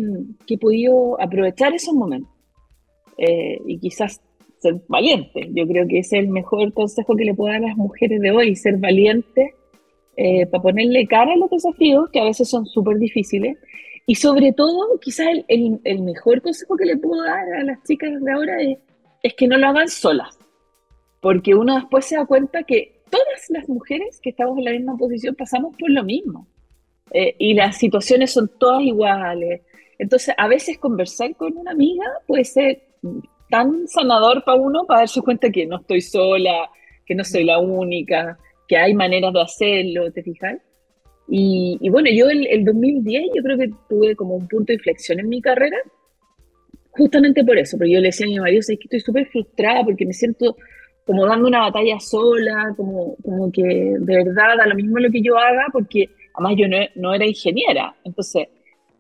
he 0.48 0.58
podido 0.58 1.20
aprovechar 1.22 1.74
esos 1.74 1.94
momentos 1.94 2.32
eh, 3.18 3.60
y 3.66 3.80
quizás 3.80 4.22
ser 4.60 4.82
valiente. 4.88 5.50
Yo 5.54 5.68
creo 5.68 5.88
que 5.88 6.00
ese 6.00 6.18
es 6.18 6.24
el 6.24 6.30
mejor 6.30 6.74
consejo 6.74 7.16
que 7.16 7.26
le 7.26 7.34
puedo 7.34 7.54
dar 7.54 7.64
a 7.64 7.68
las 7.68 7.78
mujeres 7.78 8.20
de 8.20 8.32
hoy, 8.32 8.56
ser 8.56 8.78
valiente 8.78 9.54
eh, 10.22 10.46
para 10.48 10.62
ponerle 10.62 11.08
cara 11.08 11.32
a 11.32 11.38
los 11.38 11.50
desafíos 11.50 12.10
que 12.12 12.20
a 12.20 12.26
veces 12.26 12.50
son 12.50 12.66
súper 12.66 12.98
difíciles. 12.98 13.58
Y 14.06 14.16
sobre 14.16 14.52
todo, 14.52 15.00
quizás 15.00 15.28
el, 15.48 15.80
el, 15.86 16.02
mejor 16.02 16.42
consejo 16.42 16.76
que 16.76 16.84
le 16.84 16.98
puedo 16.98 17.24
dar 17.24 17.54
a 17.54 17.64
las 17.64 17.82
chicas 17.84 18.12
de 18.22 18.30
ahora 18.30 18.62
es, 18.62 18.80
es 19.24 19.34
que 19.36 19.48
no 19.48 19.58
lo 19.58 19.68
hagan 19.68 19.88
solas. 19.88 20.38
Porque 21.22 21.56
uno 21.56 21.76
después 21.76 22.04
se 22.04 22.18
da 22.18 22.26
cuenta 22.26 22.64
que 22.64 23.02
todas 23.10 23.46
las 23.48 23.70
mujeres 23.70 24.20
que 24.22 24.32
estamos 24.32 24.58
en 24.58 24.66
la 24.66 24.72
misma 24.72 24.98
posición 24.98 25.36
pasamos 25.36 25.74
por 25.78 25.90
lo 25.90 26.04
mismo. 26.04 26.48
Eh, 27.12 27.36
y 27.40 27.54
las 27.54 27.78
situaciones 27.78 28.34
son 28.34 28.52
todas 28.60 28.82
iguales. 28.82 29.62
Entonces, 29.98 30.36
a 30.38 30.50
veces 30.50 30.78
conversar 30.80 31.34
con 31.38 31.56
una 31.56 31.72
amiga 31.72 32.04
puede 32.28 32.44
ser 32.44 32.82
tan 33.50 33.88
sanador 33.88 34.44
para 34.44 34.60
uno 34.60 34.86
para 34.86 35.00
darse 35.00 35.22
cuenta 35.22 35.50
que 35.50 35.66
no 35.66 35.78
estoy 35.78 36.02
sola, 36.02 36.70
que 37.06 37.16
no 37.16 37.24
soy 37.24 37.46
la 37.46 37.60
única, 37.60 38.38
que 38.70 38.78
hay 38.78 38.94
maneras 38.94 39.34
de 39.34 39.42
hacerlo, 39.42 40.12
¿te 40.14 40.24
fijas? 40.24 40.58
Y, 41.28 41.90
bueno, 41.90 42.10
yo 42.12 42.30
el, 42.30 42.48
el 42.48 42.64
2010 42.64 43.32
yo 43.36 43.44
creo 43.44 43.58
que 43.58 43.70
tuve 43.90 44.16
como 44.16 44.36
un 44.36 44.48
punto 44.48 44.68
de 44.68 44.76
inflexión 44.76 45.20
en 45.20 45.28
mi 45.28 45.42
carrera, 45.42 45.78
justamente 46.92 47.44
por 47.44 47.58
eso, 47.58 47.78
porque 47.78 47.92
yo 47.92 48.00
le 48.00 48.08
decía 48.08 48.26
a 48.26 48.30
mi 48.30 48.40
marido, 48.40 48.62
es 48.62 48.68
que 48.68 48.78
estoy 48.82 49.02
súper 49.02 49.28
frustrada 49.28 49.84
porque 49.84 50.06
me 50.06 50.14
siento 50.14 50.56
como 51.06 51.26
dando 51.26 51.48
una 51.48 51.62
batalla 51.62 52.00
sola, 52.00 52.74
como, 52.78 53.18
como 53.24 53.52
que 53.52 53.64
de 53.64 54.24
verdad 54.24 54.58
da 54.58 54.68
lo 54.68 54.76
mismo 54.76 55.00
lo 55.00 55.12
que 55.12 55.22
yo 55.22 55.38
haga, 55.38 55.66
porque 55.74 56.10
Además, 56.40 56.56
yo 56.58 56.68
no, 56.96 57.14
era 57.14 57.26
ingeniera. 57.26 57.96
Entonces, 58.04 58.48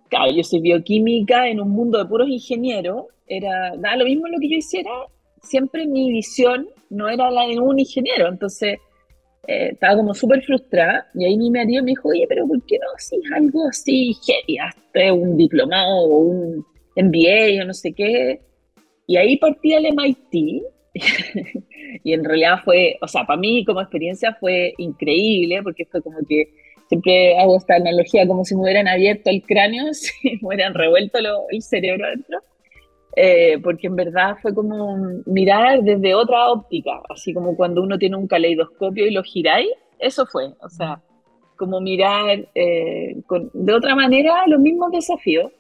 claro, 0.10 0.32
yo 0.32 0.44
soy 0.44 0.60
bioquímica 0.60 1.48
en 1.48 1.62
un 1.62 1.70
mundo 1.70 1.98
de 1.98 2.06
puros 2.06 2.28
ingenieros. 2.28 3.06
Era, 3.28 3.76
da 3.78 3.96
lo 3.96 4.06
mismo 4.06 4.28
lo 4.28 4.40
que 4.40 4.50
yo 4.50 4.58
hiciera, 4.58 4.92
siempre 5.42 5.86
mi 5.86 6.12
visión 6.12 6.68
no 6.90 7.08
era 7.08 7.32
la 7.32 7.48
de 7.48 7.60
un 7.60 7.80
ingeniero. 7.80 8.28
Entonces, 8.28 8.80
eh, 9.48 9.69
estaba 9.74 9.96
como 9.96 10.13
súper 10.13 10.43
frustrada. 10.43 11.08
Y 11.13 11.25
ahí 11.25 11.38
mi 11.38 11.51
marido 11.51 11.84
me 11.84 11.91
dijo, 11.91 12.10
oye, 12.10 12.25
pero 12.27 12.48
¿por 12.48 12.63
qué 12.65 12.77
no 12.79 12.86
haces 12.96 13.19
algo 13.36 13.67
así, 13.67 14.15
hasta 14.62 15.13
un 15.13 15.38
diplomado 15.38 16.05
o 16.05 16.19
un 16.19 16.65
MBA 16.96 17.62
o 17.62 17.65
no 17.65 17.74
sé 17.74 17.93
qué? 17.93 18.41
Y 19.08 19.17
ahí 19.17 19.38
partí 19.38 19.74
al 19.74 19.86
MIT. 19.86 20.63
y 22.03 22.13
en 22.13 22.24
realidad 22.24 22.58
fue, 22.63 22.98
o 23.01 23.08
sea, 23.08 23.25
para 23.25 23.39
mí 23.39 23.63
como 23.65 23.81
experiencia 23.81 24.36
fue 24.39 24.74
increíble, 24.77 25.62
porque 25.63 25.86
fue 25.86 26.01
como 26.01 26.19
que 26.27 26.50
siempre 26.89 27.38
hago 27.38 27.58
esta 27.58 27.75
analogía 27.75 28.27
como 28.27 28.43
si 28.43 28.55
me 28.55 28.63
hubieran 28.63 28.88
abierto 28.88 29.29
el 29.29 29.43
cráneo, 29.43 29.93
si 29.93 30.12
me 30.41 30.48
hubieran 30.48 30.74
revuelto 30.74 31.19
el 31.50 31.62
cerebro 31.62 32.05
adentro, 32.05 32.39
eh, 33.16 33.60
porque 33.63 33.88
en 33.88 33.96
verdad 33.96 34.38
fue 34.42 34.54
como 34.54 34.96
mirar 35.25 35.82
desde 35.84 36.13
otra 36.16 36.51
óptica, 36.51 37.01
así 37.10 37.34
como 37.34 37.56
cuando 37.56 37.82
uno 37.82 37.98
tiene 37.98 38.16
un 38.16 38.28
caleidoscopio 38.28 39.08
y 39.08 39.12
lo 39.12 39.24
giráis, 39.24 39.70
eso 39.98 40.25
fue, 40.25 40.54
o 40.62 40.70
sea, 40.70 41.01
como 41.58 41.82
mirar 41.82 42.48
eh, 42.56 43.16
de 43.54 43.74
otra 43.74 43.96
manera 43.96 44.48
los 44.48 44.60
mismos 44.60 44.92
desafíos. 44.92 45.51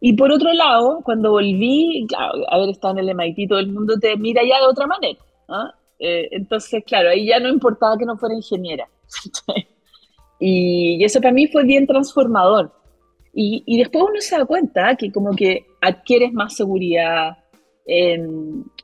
Y 0.00 0.14
por 0.14 0.32
otro 0.32 0.52
lado, 0.52 1.00
cuando 1.04 1.30
volví, 1.30 2.06
claro, 2.08 2.34
a 2.48 2.58
ver, 2.58 2.70
estado 2.70 2.98
en 2.98 3.08
el 3.08 3.14
MIT, 3.14 3.48
todo 3.48 3.60
el 3.60 3.72
mundo 3.72 3.98
te 4.00 4.16
mira 4.16 4.42
ya 4.42 4.58
de 4.58 4.66
otra 4.66 4.86
manera. 4.86 5.18
¿ah? 5.48 5.72
Eh, 5.98 6.28
entonces, 6.32 6.82
claro, 6.84 7.10
ahí 7.10 7.26
ya 7.26 7.38
no 7.38 7.48
importaba 7.48 7.96
que 7.96 8.04
no 8.04 8.16
fuera 8.16 8.34
ingeniera. 8.34 8.88
Y, 10.44 11.04
eso 11.04 11.20
para 11.20 11.32
mí 11.32 11.46
fue 11.46 11.62
bien 11.62 11.86
transformador. 11.86 12.72
Y, 13.32 13.62
y, 13.64 13.78
después 13.78 14.02
uno 14.02 14.20
se 14.20 14.36
da 14.36 14.44
cuenta 14.44 14.96
que 14.96 15.12
como 15.12 15.36
que 15.36 15.66
adquieres 15.82 16.32
más 16.32 16.56
seguridad. 16.56 17.36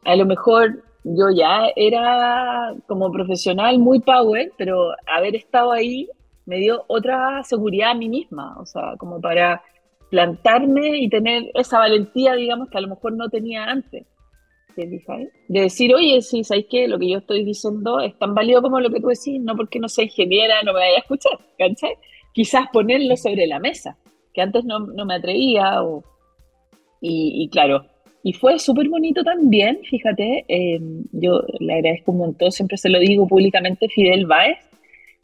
a 0.04 0.16
lo 0.16 0.26
mejor 0.26 0.84
yo 1.04 1.30
ya 1.34 1.68
era 1.76 2.74
como 2.86 3.10
profesional 3.10 3.78
muy 3.78 4.00
power, 4.00 4.52
pero 4.58 4.90
haber 5.06 5.36
estado 5.36 5.72
ahí 5.72 6.08
me 6.44 6.58
dio 6.58 6.84
otra 6.88 7.42
seguridad 7.44 7.92
a 7.92 7.94
mí 7.94 8.08
misma, 8.08 8.58
o 8.58 8.66
sea, 8.66 8.96
como 8.98 9.20
para 9.20 9.62
plantarme 10.10 10.98
y 10.98 11.08
tener 11.08 11.50
esa 11.54 11.78
valentía, 11.78 12.34
digamos, 12.34 12.68
que 12.70 12.78
a 12.78 12.80
lo 12.80 12.88
mejor 12.88 13.12
no 13.12 13.28
tenía 13.28 13.64
antes. 13.64 14.06
De 15.48 15.62
decir, 15.62 15.92
oye, 15.92 16.22
si 16.22 16.44
sabéis 16.44 16.66
que 16.70 16.86
lo 16.86 17.00
que 17.00 17.10
yo 17.10 17.18
estoy 17.18 17.44
diciendo 17.44 17.98
es 18.00 18.16
tan 18.16 18.32
válido 18.32 18.62
como 18.62 18.78
lo 18.78 18.90
que 18.90 19.00
tú 19.00 19.08
decís, 19.08 19.40
no 19.40 19.56
porque 19.56 19.80
no 19.80 19.88
sea 19.88 20.04
ingeniera, 20.04 20.62
no 20.62 20.72
me 20.72 20.80
vaya 20.80 20.96
a 20.96 21.00
escuchar, 21.00 21.38
¿cachai? 21.58 21.94
Quizás 22.32 22.66
ponerlo 22.72 23.16
sobre 23.16 23.46
la 23.48 23.58
mesa, 23.58 23.98
que 24.32 24.40
antes 24.40 24.64
no, 24.64 24.78
no 24.78 25.04
me 25.04 25.16
atrevía, 25.16 25.82
o, 25.82 26.04
y, 27.00 27.48
claro, 27.50 27.84
y 28.22 28.32
fue 28.32 28.58
súper 28.58 28.88
bonito 28.88 29.22
también, 29.22 29.80
fíjate, 29.88 30.44
em, 30.48 31.04
yo 31.12 31.42
le 31.60 31.74
agradezco 31.74 32.12
un 32.12 32.18
montón, 32.18 32.50
siempre 32.52 32.76
se 32.76 32.88
lo 32.88 32.98
digo 32.98 33.26
públicamente, 33.26 33.88
Fidel 33.88 34.26
Báez, 34.26 34.58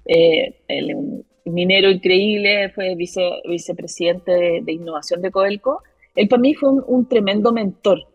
eh, 0.07 0.55
un 0.95 1.25
minero 1.45 1.91
increíble, 1.91 2.71
fue 2.71 2.95
vice, 2.95 3.21
vicepresidente 3.49 4.63
de, 4.63 4.73
innovación 4.73 5.21
de 5.23 5.31
Coelco, 5.31 5.83
él 6.15 6.29
para 6.29 6.41
mí 6.41 6.55
fue 6.55 6.71
un 6.71 7.09
tremendo 7.09 7.53
mentor, 7.53 8.07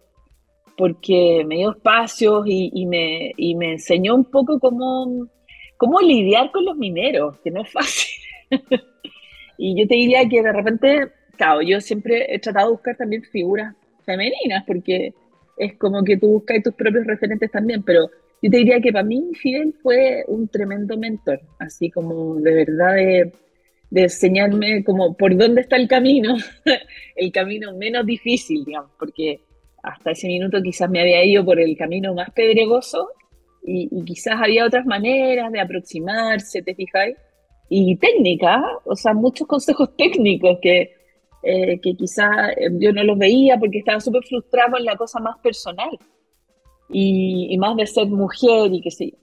porque 0.78 1.44
me 1.46 1.58
dio 1.58 1.72
espacios 1.72 2.46
y, 2.48 2.86
me, 2.86 3.34
y, 3.36 3.56
me, 3.56 3.74
enseñó 3.74 4.16
un 4.16 4.26
poco 4.26 4.60
cómo, 4.60 5.28
cómo 5.76 6.00
lidiar 6.00 6.52
con 6.52 6.64
los 6.64 6.78
mineros, 6.78 7.38
que 7.40 7.52
no 7.52 7.62
es 7.62 7.70
fácil. 7.70 8.24
y 9.58 9.78
yo 9.78 9.88
te 9.88 9.96
diría 9.96 10.28
que 10.30 10.42
de 10.42 10.54
repente, 10.54 11.12
claro, 11.40 11.62
yo 11.62 11.80
siempre 11.80 12.36
he 12.36 12.38
tratado 12.40 12.68
de 12.68 12.74
buscar 12.74 12.98
también 12.98 13.24
figuras 13.24 13.74
femeninas, 14.06 14.66
porque 14.68 15.14
es 15.58 15.78
como 15.78 16.04
que 16.04 16.18
tú 16.18 16.28
buscas 16.28 16.62
tus 16.62 16.74
propios 16.74 17.08
referentes 17.08 17.50
también, 17.50 17.82
pero 17.82 18.10
yo 18.42 18.52
te 18.52 18.58
diría 18.58 18.82
que 18.82 18.92
para 18.92 19.06
mí 19.06 19.32
Fidel 19.36 19.74
fue 19.82 20.26
un 20.28 20.50
tremendo 20.50 20.98
mentor, 20.98 21.40
así 21.58 21.90
como 21.90 22.36
de 22.36 22.54
verdad 22.54 22.96
de, 22.96 23.32
de 23.90 24.02
enseñarme 24.04 24.84
como 24.84 25.16
por 25.16 25.36
dónde 25.38 25.62
está 25.62 25.78
el 25.78 25.88
camino, 25.88 26.36
el 27.16 27.32
camino 27.32 27.74
menos 27.74 28.06
difícil, 28.06 28.66
digamos, 28.66 28.92
porque 29.00 29.40
hasta 29.82 30.12
ese 30.12 30.28
minuto 30.28 30.62
quizás 30.62 30.90
me 30.90 31.00
había 31.00 31.24
ido 31.24 31.46
por 31.46 31.58
el 31.58 31.78
camino 31.78 32.14
más 32.14 32.32
pedregoso 32.32 33.12
y, 33.64 33.88
quizás 34.04 34.36
había 34.42 34.66
otras 34.66 34.86
maneras 34.86 35.54
de 35.54 35.62
aproximarse, 35.62 36.62
¿te 36.62 36.76
fijáis? 36.76 37.16
Y 37.70 37.96
técnicas, 37.96 38.62
o 38.84 38.96
sea, 38.96 39.14
muchos 39.14 39.48
consejos 39.48 39.96
técnicos 39.96 40.60
que, 40.62 40.99
eh, 41.42 41.80
que 41.80 41.96
quizá 41.96 42.52
eh, 42.52 42.70
yo 42.80 42.92
no 42.92 43.04
los 43.04 43.18
veía 43.18 43.58
porque 43.58 43.80
estaba 43.80 44.00
súper 44.00 44.24
frustrado 44.24 44.78
en 44.78 44.86
la 44.86 44.98
cosa 44.98 45.20
más 45.20 45.38
personal 45.40 45.98
y, 46.90 47.58
más 47.58 47.76
de 47.78 47.86
ser 47.86 48.08
mujer 48.08 48.74
y 48.74 48.82
qué 48.82 48.92
sé 48.92 49.12
yo. 49.12 49.18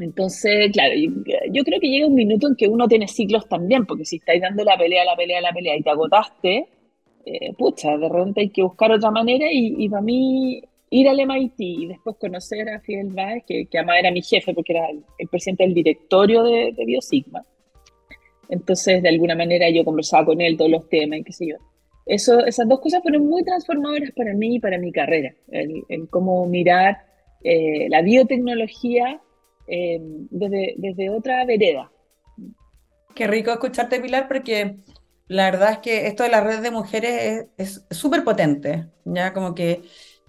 Entonces, 0.00 0.70
claro, 0.72 0.94
yo, 0.96 1.64
creo 1.64 1.78
que 1.78 1.88
llega 1.88 2.06
un 2.06 2.14
minuto 2.14 2.48
en 2.48 2.56
que 2.56 2.66
uno 2.66 2.88
tiene 2.88 3.06
ciclos 3.08 3.46
también, 3.46 3.84
porque 3.84 4.06
si 4.06 4.16
estáis 4.16 4.40
dando 4.40 4.64
la 4.64 4.78
pelea, 4.78 5.04
la 5.04 5.14
pelea, 5.16 5.40
la 5.42 5.52
pelea 5.52 5.76
y 5.76 5.82
te 5.82 5.90
agotaste, 5.90 6.66
eh, 7.26 7.52
pucha, 7.58 7.98
de 7.98 8.08
repente 8.08 8.40
hay 8.40 8.48
que 8.48 8.62
buscar 8.62 8.90
otra 8.90 9.10
manera 9.10 9.46
y, 9.52 9.88
para 9.90 10.00
mí 10.00 10.62
ir 10.88 11.08
al 11.08 11.20
MIT 11.26 11.54
y 11.58 11.86
después 11.88 12.16
conocer 12.16 12.70
a 12.70 12.80
Fidel 12.80 13.08
Báez, 13.08 13.44
que, 13.46 13.66
que 13.66 13.78
además 13.78 13.96
era 13.98 14.10
mi 14.10 14.22
jefe 14.22 14.54
porque 14.54 14.72
era 14.72 14.88
el, 14.88 15.28
presidente 15.28 15.64
del 15.64 15.74
directorio 15.74 16.42
de, 16.42 16.72
de 16.72 16.84
Biosigma, 16.86 17.44
entonces, 18.52 19.02
de 19.02 19.08
alguna 19.08 19.34
manera 19.34 19.70
yo 19.70 19.82
conversaba 19.82 20.26
con 20.26 20.42
él 20.42 20.58
todos 20.58 20.70
los 20.70 20.86
temas 20.90 21.20
y 21.20 21.24
qué 21.24 21.32
sé 21.32 21.46
yo. 21.46 21.56
Eso, 22.04 22.44
esas 22.44 22.68
dos 22.68 22.80
cosas 22.80 23.00
fueron 23.02 23.26
muy 23.26 23.42
transformadoras 23.42 24.10
para 24.14 24.34
mí 24.34 24.56
y 24.56 24.60
para 24.60 24.76
mi 24.76 24.92
carrera. 24.92 25.32
El, 25.48 26.06
cómo 26.10 26.44
mirar 26.46 26.98
eh, 27.42 27.88
la 27.88 28.02
biotecnología 28.02 29.22
eh, 29.66 29.98
desde, 30.02 30.74
desde 30.76 31.08
otra 31.08 31.42
vereda. 31.46 31.90
Qué 33.14 33.26
rico 33.26 33.52
escucharte, 33.52 34.00
Pilar, 34.00 34.28
porque 34.28 34.76
la 35.28 35.50
verdad 35.50 35.72
es 35.72 35.78
que 35.78 36.06
esto 36.06 36.22
de 36.22 36.28
la 36.28 36.42
red 36.42 36.60
de 36.60 36.70
mujeres 36.70 37.46
es 37.56 37.86
súper 37.90 38.22
potente, 38.22 38.88
ya 39.06 39.32
como 39.32 39.54
que 39.54 39.80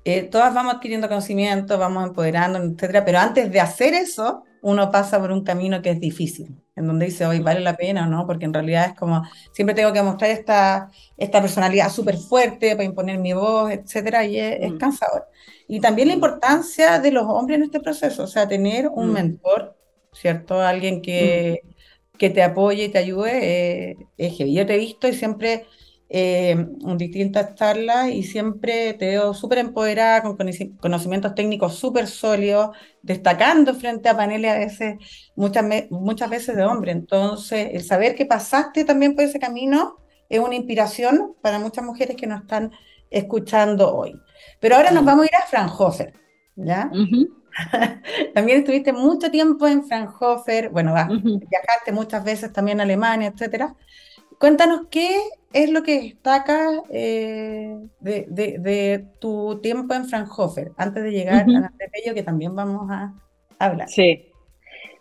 eh, 0.05 0.23
todas 0.23 0.53
vamos 0.53 0.75
adquiriendo 0.75 1.09
conocimiento, 1.09 1.77
vamos 1.77 2.07
empoderando, 2.07 2.59
etcétera, 2.59 3.03
pero 3.03 3.19
antes 3.19 3.51
de 3.51 3.59
hacer 3.59 3.93
eso, 3.93 4.43
uno 4.61 4.91
pasa 4.91 5.19
por 5.19 5.33
un 5.33 5.43
camino 5.43 5.81
que 5.81 5.89
es 5.89 5.99
difícil, 5.99 6.62
en 6.75 6.87
donde 6.87 7.05
dice, 7.05 7.25
hoy 7.25 7.39
vale 7.39 7.59
la 7.59 7.75
pena 7.75 8.05
no, 8.05 8.25
porque 8.25 8.45
en 8.45 8.53
realidad 8.53 8.87
es 8.87 8.93
como, 8.95 9.23
siempre 9.51 9.75
tengo 9.75 9.93
que 9.93 10.01
mostrar 10.01 10.31
esta, 10.31 10.89
esta 11.17 11.41
personalidad 11.41 11.89
súper 11.89 12.17
fuerte 12.17 12.71
para 12.71 12.83
imponer 12.83 13.19
mi 13.19 13.33
voz, 13.33 13.71
etcétera, 13.71 14.25
y 14.25 14.39
es, 14.39 14.71
mm. 14.71 14.77
cansador. 14.77 15.27
Y 15.67 15.79
también 15.79 16.07
la 16.07 16.15
mm. 16.15 16.17
importancia 16.17 16.99
de 16.99 17.11
los 17.11 17.25
hombres 17.27 17.57
en 17.57 17.63
este 17.65 17.79
proceso, 17.79 18.23
o 18.23 18.27
sea, 18.27 18.47
tener 18.47 18.87
un 18.87 19.09
mm. 19.09 19.13
mentor, 19.13 19.77
¿cierto? 20.11 20.61
Alguien 20.61 21.01
que, 21.01 21.61
que 22.17 22.29
te 22.29 22.41
apoye 22.41 22.85
y 22.85 22.89
te 22.89 22.97
ayude, 22.97 23.91
eh, 23.91 23.97
es 24.17 24.37
que 24.37 24.51
yo 24.51 24.65
te 24.65 24.75
he 24.75 24.79
visto 24.79 25.07
y 25.07 25.13
siempre 25.13 25.65
eh, 26.15 26.67
distintas 26.95 27.55
charlas 27.55 28.09
y 28.09 28.21
siempre 28.21 28.93
te 28.93 29.07
veo 29.07 29.33
súper 29.33 29.57
empoderada, 29.57 30.21
con 30.21 30.37
conocimientos 30.79 31.33
técnicos 31.33 31.73
súper 31.73 32.05
sólidos, 32.05 32.77
destacando 33.01 33.73
frente 33.73 34.09
a 34.09 34.15
paneles 34.15 34.51
a 34.51 34.59
veces, 34.59 34.97
muchas, 35.35 35.65
muchas 35.89 36.29
veces 36.29 36.55
de 36.55 36.65
hombre. 36.65 36.91
Entonces, 36.91 37.69
el 37.73 37.83
saber 37.83 38.13
que 38.13 38.27
pasaste 38.27 38.85
también 38.85 39.15
por 39.15 39.23
ese 39.23 39.39
camino 39.39 39.97
es 40.29 40.39
una 40.39 40.53
inspiración 40.53 41.35
para 41.41 41.57
muchas 41.57 41.83
mujeres 41.83 42.15
que 42.15 42.27
nos 42.27 42.41
están 42.41 42.71
escuchando 43.09 43.95
hoy. 43.95 44.13
Pero 44.59 44.75
ahora 44.75 44.91
nos 44.91 45.03
vamos 45.03 45.23
a 45.23 45.29
ir 45.29 45.35
a 45.35 45.47
Fraunhofer, 45.47 46.13
¿ya? 46.55 46.91
también 48.35 48.59
estuviste 48.59 48.93
mucho 48.93 49.31
tiempo 49.31 49.67
en 49.67 49.83
Fraunhofer, 49.83 50.69
bueno, 50.69 50.93
viajaste 50.93 51.91
muchas 51.91 52.23
veces 52.23 52.53
también 52.53 52.79
a 52.79 52.83
Alemania, 52.83 53.33
etcétera. 53.33 53.75
Cuéntanos 54.39 54.87
qué 54.89 55.17
es 55.53 55.69
lo 55.69 55.83
que 55.83 56.01
destaca 56.01 56.81
eh, 56.89 57.77
de, 57.99 59.05
tu 59.19 59.59
tiempo 59.61 59.93
en 59.93 60.05
Fraunhofer, 60.05 60.71
antes 60.77 61.03
de 61.03 61.11
llegar 61.11 61.41
a 61.41 61.71
Bello, 61.93 62.13
que 62.13 62.23
también 62.23 62.55
vamos 62.55 62.89
a 62.89 63.13
hablar. 63.59 63.87
Sí. 63.87 64.25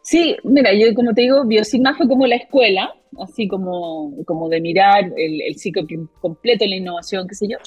Sí, 0.03 0.37
mira, 0.43 0.75
yo 0.75 0.93
como 0.95 1.15
te 1.15 1.23
digo, 1.23 1.45
Biosigma 1.47 1.95
fue 1.95 2.09
como 2.09 2.27
la 2.27 2.37
escuela, 2.37 2.93
así 3.21 3.47
como, 3.47 4.13
como 4.27 4.49
de 4.49 4.61
mirar 4.61 5.13
el, 5.17 5.41
el 5.43 5.57
ciclo 5.57 5.87
completo, 6.21 6.67
la 6.67 6.77
innovación, 6.77 7.29
qué 7.29 7.35
sé 7.35 7.47
yo. 7.49 7.59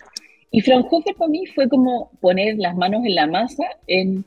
Y 0.51 0.61
Fraunhofer 0.61 1.15
para 1.15 1.29
mí 1.29 1.45
fue 1.47 1.69
como 1.69 2.11
poner 2.21 2.57
las 2.57 2.75
manos 2.75 3.05
en 3.05 3.15
la 3.15 3.27
masa 3.27 3.63
en, 3.87 4.25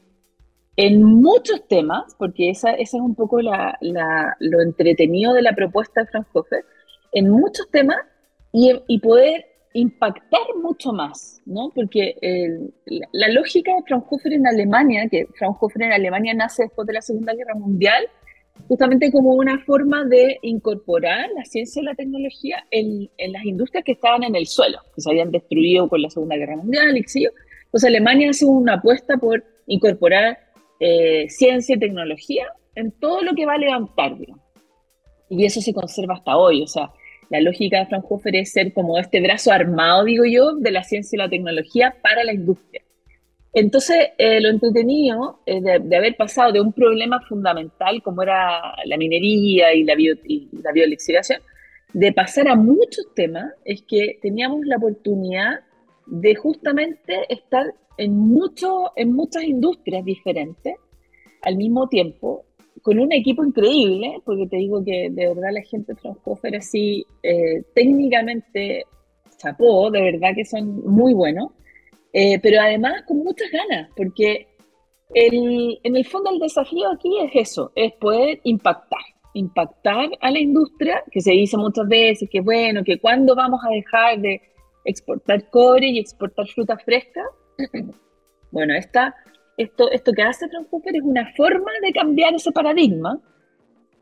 en 0.76 1.02
muchos 1.02 1.66
temas, 1.68 2.14
porque 2.18 2.50
esa, 2.50 2.71
esa 2.73 2.97
es 2.97 3.02
un 3.02 3.14
poco 3.14 3.40
la, 3.40 3.76
la, 3.80 4.37
lo 4.40 4.62
entretenido 4.62 5.33
de 5.35 5.42
la 5.42 5.55
propuesta 5.55 6.03
de 6.03 6.07
Fraunhofer, 6.07 6.64
en 7.12 7.29
muchos 7.29 7.71
temas 7.71 7.99
y, 8.53 8.99
poder 9.01 9.47
impactar 9.75 10.40
mucho 10.62 10.92
más, 10.92 11.40
¿no? 11.47 11.71
Porque 11.75 12.16
la, 13.12 13.29
lógica 13.29 13.73
de 13.75 13.83
Fraunhofer 13.87 14.33
en 14.33 14.47
Alemania, 14.47 15.09
que 15.11 15.27
Fraunhofer 15.38 15.83
en 15.83 15.92
Alemania 15.92 16.35
nace 16.35 16.64
después 16.64 16.87
de 16.87 16.94
la 16.94 17.03
Segunda 17.03 17.35
Guerra 17.35 17.55
Mundial, 17.55 18.09
justamente 18.66 19.12
como 19.12 19.35
una 19.35 19.59
forma 19.61 20.05
de 20.05 20.38
incorporar 20.42 21.29
la 21.37 21.44
ciencia 21.44 21.81
y 21.81 21.85
la 21.85 21.94
tecnología 21.94 22.66
en, 22.71 23.09
las 23.33 23.44
industrias 23.44 23.85
que 23.85 23.92
estaban 23.92 24.25
en 24.25 24.35
el 24.35 24.47
suelo, 24.47 24.79
que 24.94 25.01
se 25.01 25.11
habían 25.11 25.31
destruido 25.31 25.88
con 25.88 26.03
la 26.03 26.11
Segunda 26.11 26.37
Guerra 26.37 26.57
Mundial, 26.57 26.97
y 26.97 27.01
Entonces 27.01 27.85
Alemania 27.85 28.31
hace 28.31 28.47
una 28.47 28.75
apuesta 28.75 29.16
por 29.16 29.44
incorporar 29.66 30.38
eh, 30.81 31.29
ciencia 31.29 31.77
y 31.77 31.79
tecnología 31.79 32.47
en 32.75 32.92
todo 32.92 33.23
lo 33.23 33.35
que 33.35 33.47
va 33.47 33.55
a 33.55 33.59
levantar, 33.59 34.16
Y 35.29 35.44
eso 35.44 35.61
se 35.61 35.75
conserva 35.75 36.14
hasta 36.14 36.37
hoy, 36.37 36.62
o 36.62 36.66
sea, 36.66 36.90
la 37.30 37.40
lógica 37.40 37.78
de 37.78 37.86
Fraunhofer 37.86 38.36
es 38.36 38.52
ser 38.52 38.72
como 38.72 38.98
este 38.98 39.20
brazo 39.20 39.52
armado, 39.52 40.04
digo 40.04 40.24
yo, 40.24 40.54
de 40.54 40.70
la 40.70 40.82
ciencia 40.82 41.16
y 41.16 41.18
la 41.18 41.28
tecnología 41.28 41.94
para 42.02 42.24
la 42.24 42.32
industria. 42.32 42.82
Entonces, 43.52 44.10
eh, 44.18 44.40
lo 44.40 44.50
entretenido 44.50 45.40
eh, 45.46 45.60
de, 45.60 45.96
haber 45.96 46.16
pasado 46.16 46.52
de 46.52 46.60
un 46.60 46.72
problema 46.72 47.20
fundamental 47.28 48.02
como 48.02 48.22
era 48.22 48.74
la 48.84 48.96
minería 48.96 49.74
y 49.74 49.84
la, 49.84 49.94
bio, 49.94 50.14
la 50.52 50.72
de 51.92 52.12
pasar 52.12 52.48
a 52.48 52.54
muchos 52.54 53.12
temas, 53.14 53.52
es 53.64 53.82
que 53.82 54.18
teníamos 54.20 54.64
la 54.66 54.76
oportunidad 54.76 55.60
de 56.06 56.34
justamente 56.34 57.32
estar 57.32 57.74
en, 57.96 58.16
mucho, 58.16 58.92
en 58.96 59.12
muchas 59.12 59.44
industrias 59.44 60.04
diferentes 60.04 60.74
al 61.42 61.56
mismo 61.56 61.88
tiempo 61.88 62.44
con 62.88 62.98
un 63.01 63.12
equipo 63.12 63.44
increíble, 63.44 64.22
porque 64.24 64.46
te 64.46 64.57
digo 64.57 64.83
que 64.83 65.11
de 65.11 65.29
verdad 65.29 65.51
la 65.53 65.61
gente 65.61 65.92
de 65.92 66.01
Fraunhofer 66.01 66.57
así 66.57 67.05
eh, 67.22 67.62
técnicamente 67.74 68.87
chapó, 69.37 69.90
de 69.90 70.01
verdad 70.01 70.31
que 70.35 70.46
son 70.46 70.81
muy 70.87 71.12
buenos, 71.12 71.51
eh, 72.14 72.38
pero 72.38 72.62
además 72.62 73.03
con 73.07 73.18
muchas 73.18 73.51
ganas, 73.51 73.90
porque 73.94 74.46
el, 75.12 75.79
en 75.83 75.96
el 75.96 76.07
fondo 76.07 76.31
el 76.31 76.38
desafío 76.38 76.90
aquí 76.90 77.11
es 77.27 77.51
eso, 77.51 77.72
es 77.74 77.92
poder 77.92 78.40
impactar, 78.44 79.05
impactar 79.35 80.09
a 80.22 80.31
la 80.31 80.38
industria, 80.38 81.05
que 81.11 81.20
se 81.20 81.33
dice 81.33 81.59
muchas 81.59 81.87
veces 81.88 82.27
que 82.33 82.40
bueno, 82.40 82.83
que 82.85 82.98
cuándo 82.98 83.35
vamos 83.35 83.61
a 83.66 83.70
dejar 83.70 84.18
de 84.18 84.40
exportar 84.87 85.51
cobre 85.51 85.88
y 85.88 85.98
exportar 85.98 86.46
fruta 86.48 86.79
fresca. 86.79 87.20
bueno, 88.51 88.72
esta 88.74 89.14
esto, 89.59 89.90
esto 89.90 90.12
que 90.12 90.23
hace 90.23 90.49
Fraunhofer 90.49 90.97
es 90.97 91.03
una 91.03 91.31
forma 91.35 91.71
de 91.83 91.92
cambiar 91.92 92.35
ese 92.35 92.53
paradigma, 92.53 93.21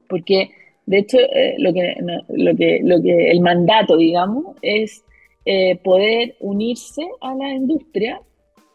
porque 0.09 0.51
de 0.85 0.99
hecho 0.99 1.19
eh, 1.19 1.57
lo, 1.59 1.73
que, 1.73 1.97
lo, 2.29 2.55
que, 2.55 2.81
lo 2.83 3.03
que 3.03 3.31
el 3.31 3.41
mandato, 3.41 3.97
digamos, 3.97 4.55
es 4.63 5.03
eh, 5.47 5.77
poder 5.83 6.37
unirse 6.41 7.03
a 7.21 7.35
la 7.35 7.51
industria, 7.53 8.21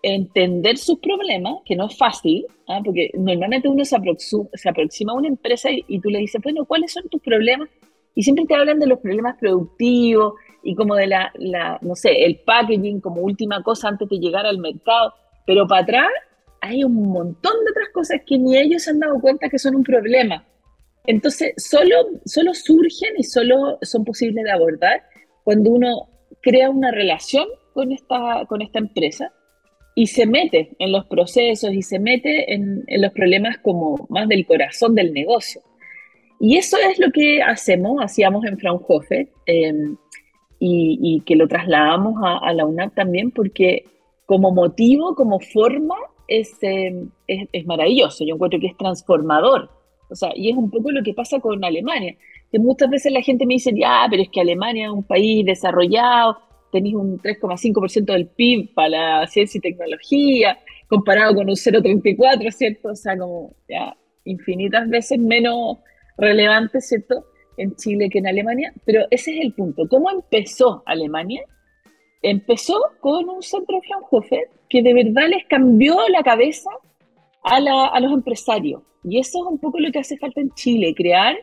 entender 0.02 0.78
sus 0.78 1.00
problemas, 1.00 1.58
que 1.66 1.76
no 1.76 1.86
es 1.86 1.96
fácil, 1.96 2.48
¿ah? 2.68 2.82
porque 2.84 3.12
normalmente 3.14 3.70
uno 3.70 3.86
se 3.86 3.96
aproxima, 3.96 4.46
se 4.54 4.70
aproxima 4.70 5.12
a 5.14 5.16
una 5.16 5.28
empresa 5.28 5.70
y, 5.72 6.00
tú 6.00 6.10
le 6.10 6.20
dices, 6.20 6.42
bueno, 6.42 6.66
¿cuáles 6.66 6.92
son 6.92 7.08
tus 7.10 7.22
problemas? 7.22 7.70
Y 8.16 8.24
siempre 8.24 8.46
te 8.46 8.56
hablan 8.56 8.80
de 8.80 8.88
los 8.88 9.00
problemas 9.00 9.38
productivos 9.38 10.34
y 10.64 10.74
como 10.76 10.96
de 10.96 11.08
la, 11.08 11.32
la, 11.36 11.78
no 11.82 11.96
sé, 11.96 12.24
el 12.26 12.40
packaging 12.40 13.00
como 13.00 13.22
última 13.22 13.62
cosa 13.62 13.90
antes 13.90 14.10
de 14.10 14.18
llegar 14.18 14.46
al 14.46 14.58
mercado. 14.58 15.14
Pero 15.46 15.68
para 15.68 15.84
atrás 15.84 16.08
hay 16.62 16.84
un 16.84 16.94
montón 16.94 17.54
de 17.66 17.72
otras 17.72 17.90
cosas 17.94 18.22
que 18.26 18.38
ni 18.38 18.58
ellos 18.58 18.84
se 18.84 18.92
han 18.92 19.00
dado 19.00 19.20
cuenta 19.20 19.50
que 19.50 19.60
son 19.60 19.76
un 19.76 19.84
problema. 19.84 20.46
Entonces, 21.06 21.54
solo, 21.58 21.96
solo 22.26 22.54
surgen 22.54 23.14
y 23.18 23.24
solo 23.24 23.80
son 23.82 24.06
posibles 24.06 24.44
de 24.44 24.52
abordar 24.52 25.04
cuando 25.44 25.72
uno 25.72 26.10
crea 26.42 26.70
una 26.70 26.92
relación 26.92 27.48
con 27.74 27.92
esta, 27.92 28.46
con 28.48 28.62
esta 28.62 28.80
empresa 28.80 29.34
y 29.96 30.08
se 30.08 30.26
mete 30.26 30.76
en 30.80 30.92
los 30.92 31.06
procesos 31.06 31.74
y 31.74 31.82
se 31.82 32.00
mete 32.00 32.54
en, 32.54 32.84
en 32.88 33.02
los 33.02 33.12
problemas 33.12 33.58
como 33.58 34.06
más 34.10 34.28
del 34.30 34.46
corazón 34.46 34.94
del 34.94 35.14
negocio. 35.14 35.62
Y 36.40 36.58
eso 36.58 36.78
es 36.78 37.00
lo 37.00 37.12
que 37.12 37.42
hacemos, 37.42 38.04
hacíamos 38.04 38.46
en 38.46 38.58
Fraunhofer 38.58 39.28
em, 39.46 39.98
y, 40.60 40.98
y, 41.02 41.22
que 41.22 41.36
lo 41.36 41.48
trasladamos 41.48 42.16
a, 42.24 42.38
a 42.38 42.54
la 42.54 42.66
UNAP 42.66 42.96
también 42.96 43.32
porque 43.32 43.86
como 44.26 44.52
motivo, 44.52 45.16
como 45.16 45.40
forma, 45.40 45.96
Em, 46.32 47.10
es, 47.28 47.48
es, 47.52 47.66
maravilloso, 47.66 48.24
yo 48.26 48.36
encuentro 48.36 48.60
que 48.60 48.68
es 48.68 48.78
transformador. 48.78 49.70
O 50.10 50.16
sea, 50.16 50.32
y 50.36 50.50
es 50.50 50.56
un 50.56 50.70
poco 50.70 50.92
lo 50.92 51.04
que 51.04 51.14
pasa 51.14 51.40
con 51.40 51.64
Alemania, 51.64 52.16
que 52.52 52.60
muchas 52.60 52.90
veces 52.90 53.12
la 53.12 53.22
gente 53.22 53.46
me 53.46 53.56
dice, 53.56 53.72
ya, 53.76 54.08
pero 54.10 54.24
es 54.24 54.30
que 54.30 54.42
Alemania 54.42 54.86
es 54.86 54.92
un 54.92 55.04
país 55.04 55.46
desarrollado, 55.46 56.38
tenéis 56.72 56.96
un 56.96 57.20
3,5% 57.20 58.06
del 58.14 58.28
PIB 58.28 58.74
para 58.74 58.90
la 58.90 59.28
ciencia 59.28 59.58
y 59.58 59.62
tecnología, 59.62 60.58
comparado 60.88 61.36
con 61.36 61.50
un 61.50 61.56
0,34, 61.56 62.52
¿cierto? 62.52 62.90
O 62.90 62.96
sea, 62.96 63.18
como 63.18 63.54
ya 63.68 63.96
infinitas 64.26 64.88
veces 64.90 65.20
menos 65.20 65.80
relevante, 66.18 66.80
¿cierto? 66.82 67.26
en 67.58 67.76
Chile 67.76 68.10
que 68.10 68.20
en 68.20 68.28
Alemania, 68.28 68.74
pero 68.86 69.06
ese 69.12 69.38
es 69.38 69.46
el 69.46 69.54
punto. 69.54 69.88
¿Cómo 69.90 70.10
empezó 70.10 70.84
Alemania? 70.86 71.44
Empezó 72.22 72.80
con 73.00 73.30
un 73.30 73.42
centro 73.42 73.78
de 73.78 73.88
Fraunhofer 73.88 74.50
que 74.70 74.82
de 74.82 74.94
verdad 74.94 75.28
les 75.30 75.46
cambió 75.46 75.98
la 76.10 76.24
cabeza 76.24 76.70
a, 77.44 78.00
los 78.00 78.14
empresarios. 78.14 78.84
Y 79.04 79.20
eso 79.20 79.40
es 79.40 79.52
un 79.52 79.58
poco 79.58 79.80
lo 79.80 79.92
que 79.92 80.00
hace 80.00 80.18
falta 80.18 80.42
en 80.42 80.52
Chile, 80.52 80.94
crear 80.96 81.36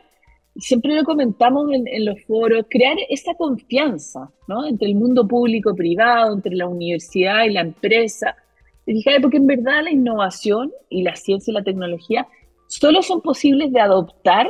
siempre 0.59 0.95
lo 0.95 1.03
comentamos 1.03 1.69
en, 1.71 2.05
los 2.05 2.21
foros, 2.25 2.65
crear 2.69 2.97
esa 3.09 3.33
confianza 3.35 4.29
entre 4.67 4.89
el 4.89 4.95
mundo 4.95 5.27
público 5.27 5.75
privado, 5.75 6.33
entre 6.33 6.55
la 6.55 6.67
universidad 6.67 7.45
y 7.45 7.51
la 7.51 7.61
empresa. 7.61 8.35
Porque 9.21 9.37
en 9.37 9.47
verdad 9.47 9.83
la 9.83 9.91
innovación 9.91 10.71
y 10.89 11.03
la 11.03 11.15
ciencia 11.15 11.51
y 11.51 11.53
la 11.53 11.63
tecnología 11.63 12.27
solo 12.67 13.01
son 13.01 13.21
posibles 13.21 13.71
de 13.71 13.79
adoptar 13.79 14.47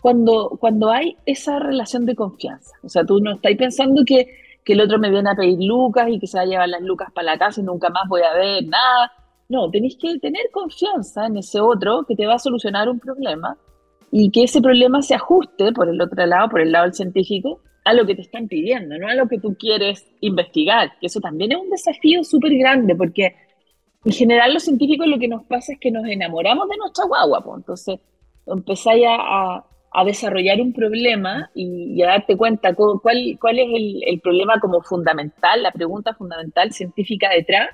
cuando, 0.00 0.56
cuando 0.60 0.90
hay 0.90 1.16
esa 1.26 1.58
relación 1.58 2.06
de 2.06 2.14
confianza. 2.14 2.72
O 2.82 2.88
sea, 2.88 3.04
tú 3.04 3.20
no 3.20 3.32
estás 3.32 3.54
pensando 3.56 4.02
que, 4.04 4.26
que 4.64 4.74
el 4.74 4.80
otro 4.80 4.98
me 4.98 5.10
viene 5.10 5.30
a 5.30 5.34
pedir 5.34 5.58
lucas 5.60 6.08
y 6.08 6.18
que 6.18 6.26
se 6.26 6.36
va 6.36 6.42
a 6.42 6.46
llevar 6.46 6.68
las 6.68 6.82
lucas 6.82 7.10
para 7.12 7.32
la 7.32 7.38
casa 7.38 7.60
y 7.60 7.64
nunca 7.64 7.88
más 7.90 8.08
voy 8.08 8.22
a 8.22 8.34
ver 8.34 8.64
nada. 8.66 9.12
No, 9.48 9.70
tenéis 9.70 9.96
que 9.96 10.18
tener 10.18 10.50
confianza 10.52 11.26
en 11.26 11.38
ese 11.38 11.60
otro 11.60 12.04
que 12.06 12.14
te 12.14 12.26
va 12.26 12.34
a 12.34 12.38
solucionar 12.38 12.88
un 12.88 13.00
problema 13.00 13.56
y 14.12 14.30
que 14.30 14.44
ese 14.44 14.60
problema 14.60 15.02
se 15.02 15.14
ajuste 15.14 15.72
por 15.72 15.88
el 15.88 16.00
otro 16.00 16.24
lado, 16.26 16.48
por 16.48 16.60
el 16.60 16.72
lado 16.72 16.84
del 16.84 16.94
científico, 16.94 17.60
a 17.84 17.94
lo 17.94 18.06
que 18.06 18.14
te 18.14 18.22
están 18.22 18.48
pidiendo, 18.48 18.98
no 18.98 19.08
a 19.08 19.14
lo 19.14 19.28
que 19.28 19.38
tú 19.38 19.56
quieres 19.58 20.06
investigar, 20.20 20.92
eso 21.00 21.20
también 21.20 21.52
es 21.52 21.58
un 21.58 21.70
desafío 21.70 22.22
súper 22.24 22.56
grande, 22.56 22.94
porque 22.94 23.34
en 24.04 24.12
general 24.12 24.54
los 24.54 24.64
científicos 24.64 25.06
lo 25.06 25.18
que 25.18 25.28
nos 25.28 25.44
pasa 25.44 25.72
es 25.72 25.80
que 25.80 25.90
nos 25.90 26.06
enamoramos 26.06 26.68
de 26.68 26.76
nuestra 26.76 27.06
guagua, 27.06 27.42
entonces 27.56 27.98
empezáis 28.46 29.06
a, 29.08 29.64
desarrollar 30.04 30.60
un 30.60 30.72
problema 30.72 31.50
y, 31.54 32.00
a 32.02 32.08
darte 32.08 32.36
cuenta 32.36 32.74
cuál, 32.74 33.00
cuál 33.40 33.58
es 33.58 33.68
el, 33.74 34.02
el, 34.06 34.20
problema 34.20 34.60
como 34.60 34.82
fundamental, 34.82 35.62
la 35.62 35.72
pregunta 35.72 36.14
fundamental 36.14 36.72
científica 36.72 37.28
detrás, 37.30 37.70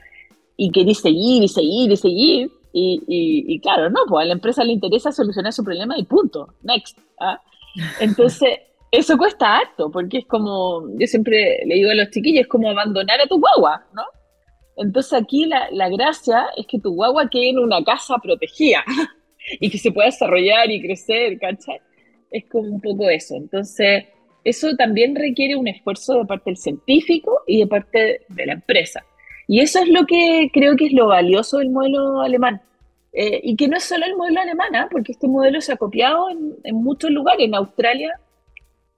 y 0.57 0.71
queréis 0.71 1.01
seguir 1.01 1.43
y 1.43 1.49
seguir 1.49 1.93
y 1.93 1.97
seguir, 1.97 2.51
y, 2.73 3.61
claro, 3.61 3.89
no, 3.91 4.01
pues 4.09 4.25
a 4.25 4.27
la 4.27 4.35
empresa 4.35 4.63
le 4.65 4.73
interesa 4.73 5.11
solucionar 5.11 5.53
su 5.53 5.65
problema 5.65 5.99
y 5.99 6.05
punto, 6.05 6.55
next. 6.63 6.99
¿ah? 7.19 7.41
Entonces, 8.01 8.59
eso 8.91 9.17
cuesta 9.17 9.59
harto, 9.59 9.91
porque 9.91 10.19
es 10.19 10.27
como, 10.27 10.83
yo 10.99 11.07
siempre 11.07 11.63
le 11.67 11.77
digo 11.77 11.91
a 11.91 11.95
los 11.95 12.11
chiquillos, 12.11 12.43
es 12.43 12.49
como 12.49 12.69
abandonar 12.69 13.21
a 13.21 13.27
tu 13.27 13.39
guagua, 13.39 13.87
¿no? 13.95 14.03
Entonces 14.77 15.15
aquí 15.15 15.47
la, 15.47 15.71
la 15.71 15.89
gracia 15.89 16.49
es 16.55 16.67
que 16.67 16.79
tu 16.79 16.93
guagua 16.95 17.31
quede 17.31 17.51
en 17.51 17.59
una 17.61 17.83
casa 17.83 18.19
protegida 18.23 18.85
y 19.61 19.71
que 19.71 19.79
se 19.79 19.91
pueda 19.91 20.07
desarrollar 20.07 20.71
y 20.71 20.83
crecer, 20.83 21.39
¿cachai? 21.39 21.81
Es 22.31 22.45
como 22.47 22.69
un 22.69 22.81
poco 22.81 23.09
eso. 23.09 23.35
Entonces, 23.37 24.05
eso 24.45 24.77
también 24.77 25.17
requiere 25.17 25.57
un 25.57 25.69
esfuerzo 25.69 26.19
de 26.19 26.25
parte 26.25 26.51
del 26.51 26.57
científico 26.57 27.43
y 27.47 27.61
de 27.61 27.67
parte 27.67 28.21
de 28.29 28.47
la 28.47 28.53
empresa. 28.53 29.05
Y 29.49 29.61
eso 29.61 29.81
es 29.81 29.89
lo 29.89 30.07
que 30.07 30.51
creo 30.53 30.77
que 30.77 30.87
es 30.87 30.93
lo 30.93 31.09
valioso 31.09 31.59
del 31.59 31.71
modelo 31.71 32.21
alemán. 32.21 32.63
Eh, 33.13 33.41
y 33.43 33.57
que 33.57 33.67
no 33.67 33.77
es 33.77 33.85
solo 33.85 34.05
el 34.05 34.15
modelo 34.15 34.41
alemán, 34.41 34.77
¿ah? 34.77 34.89
porque 34.91 35.13
este 35.13 35.27
modelo 35.27 35.61
se 35.61 35.73
ha 35.73 35.77
copiado 35.77 36.29
en, 36.31 36.75
muchos 36.75 37.11
lugares. 37.11 37.47
En 37.47 37.55
Australia 37.55 38.21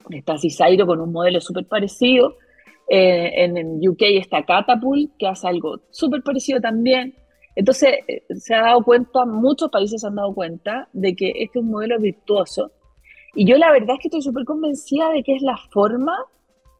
está 0.09 0.37
Cisairo 0.37 0.85
con 0.85 0.99
un 0.99 1.11
modelo 1.11 1.39
súper 1.39 1.65
parecido. 1.65 2.35
Eh, 2.89 3.45
en, 3.45 3.87
UK 3.87 4.01
está 4.01 4.43
Catapult, 4.43 5.11
que 5.17 5.27
hace 5.27 5.47
algo 5.47 5.79
súper 5.89 6.21
parecido 6.21 6.59
también. 6.59 7.15
Entonces, 7.55 7.99
eh, 8.07 8.23
se 8.35 8.53
ha 8.53 8.61
dado 8.61 8.83
cuenta, 8.83 9.25
muchos 9.25 9.69
países 9.69 10.01
se 10.01 10.07
han 10.07 10.15
dado 10.15 10.33
cuenta 10.33 10.89
de 10.93 11.15
que 11.15 11.29
este 11.29 11.59
es 11.59 11.63
un 11.63 11.71
modelo 11.71 11.99
virtuoso. 11.99 12.71
Y 13.35 13.45
yo 13.45 13.57
la 13.57 13.71
verdad 13.71 13.95
es 13.95 14.01
que 14.01 14.07
estoy 14.07 14.21
súper 14.21 14.45
convencida 14.45 15.09
de 15.11 15.23
que 15.23 15.35
es 15.35 15.41
la 15.41 15.57
forma 15.71 16.15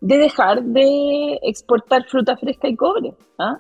de 0.02 0.18
dejar 0.18 0.64
de 0.64 1.40
exportar 1.44 2.06
fruta 2.06 2.38
fresca 2.38 2.68
y 2.68 2.76
cobre. 2.76 3.14
¿ah? 3.38 3.60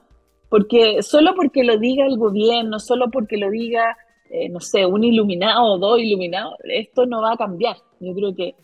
Porque 0.49 1.01
solo 1.01 1.35
porque 1.35 1.63
lo 1.63 1.77
diga 1.77 2.05
el 2.05 2.17
gobierno, 2.17 2.79
solo 2.79 3.09
porque 3.11 3.37
lo 3.37 3.49
diga, 3.49 3.97
eh, 4.29 4.49
no 4.49 4.59
sé, 4.59 4.85
un 4.85 5.03
iluminado 5.03 5.63
o 5.63 5.77
dos 5.77 5.99
iluminados, 5.99 6.55
esto 6.63 7.05
no 7.05 7.21
va 7.21 7.33
a 7.33 7.37
cambiar. 7.37 7.77
Yo 7.99 8.13
creo 8.13 8.35
que 8.35 8.55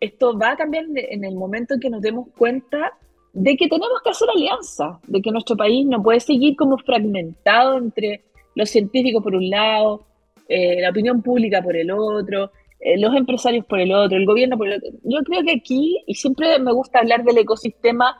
esto 0.00 0.36
va 0.36 0.50
a 0.50 0.56
cambiar 0.56 0.84
en 0.94 1.24
el 1.24 1.34
momento 1.34 1.74
en 1.74 1.80
que 1.80 1.88
nos 1.88 2.02
demos 2.02 2.28
cuenta 2.36 2.92
de 3.32 3.56
que 3.56 3.68
tenemos 3.68 4.02
que 4.02 4.10
hacer 4.10 4.28
alianza, 4.28 5.00
de 5.06 5.22
que 5.22 5.30
nuestro 5.30 5.56
país 5.56 5.86
no 5.86 6.02
puede 6.02 6.20
seguir 6.20 6.56
como 6.56 6.76
fragmentado 6.78 7.78
entre 7.78 8.22
los 8.54 8.68
científicos 8.68 9.22
por 9.22 9.34
un 9.34 9.48
lado, 9.48 10.04
eh, 10.48 10.80
la 10.80 10.90
opinión 10.90 11.22
pública 11.22 11.62
por 11.62 11.76
el 11.76 11.90
otro, 11.90 12.50
los 12.96 13.14
empresarios 13.14 13.64
por 13.66 13.80
el 13.80 13.92
otro, 13.92 14.16
el 14.16 14.26
gobierno 14.26 14.58
por 14.58 14.68
el 14.68 14.78
otro. 14.78 14.90
Yo 15.04 15.20
creo 15.24 15.42
que 15.42 15.52
aquí, 15.52 16.02
y 16.06 16.14
siempre 16.14 16.58
me 16.58 16.72
gusta 16.72 16.98
hablar 16.98 17.22
del 17.24 17.38
ecosistema 17.38 18.18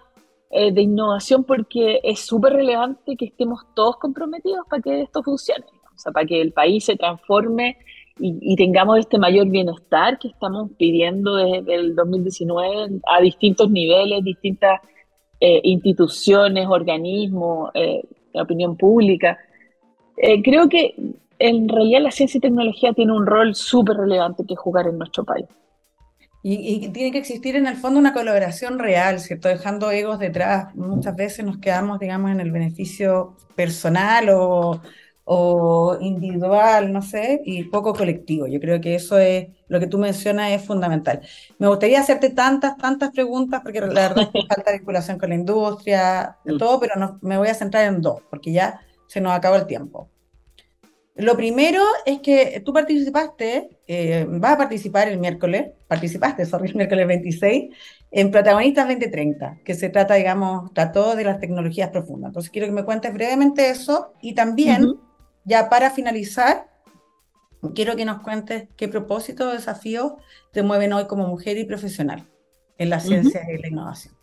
eh, 0.50 0.70
de 0.70 0.82
innovación 0.82 1.44
porque 1.44 2.00
es 2.04 2.20
súper 2.20 2.52
relevante 2.52 3.16
que 3.16 3.24
estemos 3.24 3.62
todos 3.74 3.96
comprometidos 3.96 4.66
para 4.68 4.82
que 4.82 5.00
esto 5.00 5.22
funcione, 5.22 5.64
o 5.94 5.98
sea, 5.98 6.12
para 6.12 6.26
que 6.26 6.40
el 6.40 6.52
país 6.52 6.84
se 6.84 6.96
transforme 6.96 7.78
y, 8.18 8.54
tengamos 8.56 8.98
este 8.98 9.18
mayor 9.18 9.48
bienestar 9.48 10.18
que 10.18 10.28
estamos 10.28 10.70
pidiendo 10.76 11.36
desde 11.36 11.74
el 11.74 11.96
2019 11.96 13.00
a 13.08 13.20
distintos 13.22 13.70
niveles, 13.70 14.22
distintas 14.22 14.80
eh, 15.40 15.60
instituciones, 15.64 16.66
organismos, 16.68 17.70
la 18.34 18.42
opinión 18.42 18.76
pública. 18.76 19.38
creo 20.44 20.68
que 20.68 20.94
en 21.42 21.68
realidad 21.68 22.00
la 22.00 22.10
ciencia 22.10 22.38
y 22.38 22.40
tecnología 22.40 22.92
tiene 22.92 23.12
un 23.12 23.26
rol 23.26 23.54
súper 23.54 23.96
relevante 23.96 24.44
que 24.46 24.56
jugar 24.56 24.86
en 24.86 24.98
nuestro 24.98 25.24
país. 25.24 25.46
Y, 26.44 26.88
tiene 26.88 27.12
que 27.12 27.18
existir 27.18 27.54
en 27.54 27.66
el 27.68 27.76
fondo 27.76 28.00
una 28.00 28.12
colaboración 28.12 28.80
real, 28.80 29.20
¿cierto? 29.20 29.48
Dejando 29.48 29.92
egos 29.92 30.18
detrás. 30.18 30.74
Muchas 30.74 31.14
veces 31.14 31.44
nos 31.44 31.58
quedamos, 31.58 32.00
digamos, 32.00 32.32
en 32.32 32.40
el 32.40 32.50
beneficio 32.50 33.36
personal 33.54 34.28
o, 34.30 34.82
o 35.24 35.98
individual, 36.00 36.92
no 36.92 37.00
sé, 37.00 37.42
y 37.44 37.64
poco 37.64 37.94
colectivo. 37.94 38.48
Yo 38.48 38.58
creo 38.58 38.80
que 38.80 38.96
eso 38.96 39.18
es, 39.18 39.48
lo 39.68 39.78
que 39.78 39.86
tú 39.86 39.98
mencionas 39.98 40.50
es 40.50 40.64
fundamental. 40.64 41.20
Me 41.58 41.68
gustaría 41.68 42.00
hacerte 42.00 42.30
tantas, 42.30 42.76
tantas 42.76 43.10
preguntas, 43.10 43.60
porque 43.62 43.80
la 43.80 44.08
verdad 44.08 44.24
es 44.24 44.28
que 44.30 44.46
falta 44.54 44.72
vinculación 44.72 45.18
con 45.18 45.28
la 45.28 45.36
industria, 45.36 46.38
mm. 46.44 46.56
todo, 46.58 46.80
pero 46.80 46.96
no, 46.96 47.18
me 47.22 47.38
voy 47.38 47.48
a 47.48 47.54
centrar 47.54 47.86
en 47.86 48.00
dos, 48.00 48.20
porque 48.30 48.52
ya 48.52 48.80
se 49.06 49.20
nos 49.20 49.32
acabó 49.32 49.56
el 49.56 49.66
tiempo. 49.66 50.11
Lo 51.14 51.36
primero 51.36 51.82
es 52.06 52.20
que 52.20 52.62
tú 52.64 52.72
participaste, 52.72 53.78
eh, 53.86 54.26
vas 54.28 54.52
a 54.52 54.58
participar 54.58 55.08
el 55.08 55.18
miércoles, 55.18 55.72
participaste, 55.86 56.46
sorry, 56.46 56.70
el 56.70 56.74
miércoles 56.74 57.06
26, 57.06 57.74
en 58.10 58.30
Protagonistas 58.30 58.88
2030, 58.88 59.58
que 59.62 59.74
se 59.74 59.90
trata, 59.90 60.14
digamos, 60.14 60.72
trató 60.72 61.14
de 61.14 61.24
las 61.24 61.38
tecnologías 61.38 61.90
profundas. 61.90 62.30
Entonces 62.30 62.50
quiero 62.50 62.66
que 62.66 62.72
me 62.72 62.84
cuentes 62.84 63.12
brevemente 63.12 63.68
eso 63.68 64.14
y 64.22 64.34
también, 64.34 64.94
ya 65.44 65.68
para 65.68 65.90
finalizar, 65.90 66.68
quiero 67.74 67.94
que 67.94 68.06
nos 68.06 68.22
cuentes 68.22 68.68
qué 68.76 68.88
propósito 68.88 69.48
o 69.48 69.52
desafíos 69.52 70.14
te 70.50 70.62
mueven 70.62 70.94
hoy 70.94 71.06
como 71.06 71.28
mujer 71.28 71.58
y 71.58 71.64
profesional 71.64 72.26
en 72.78 72.88
la 72.88 73.00
ciencia 73.00 73.42
y 73.52 73.58
la 73.58 73.68
innovación. 73.68 74.14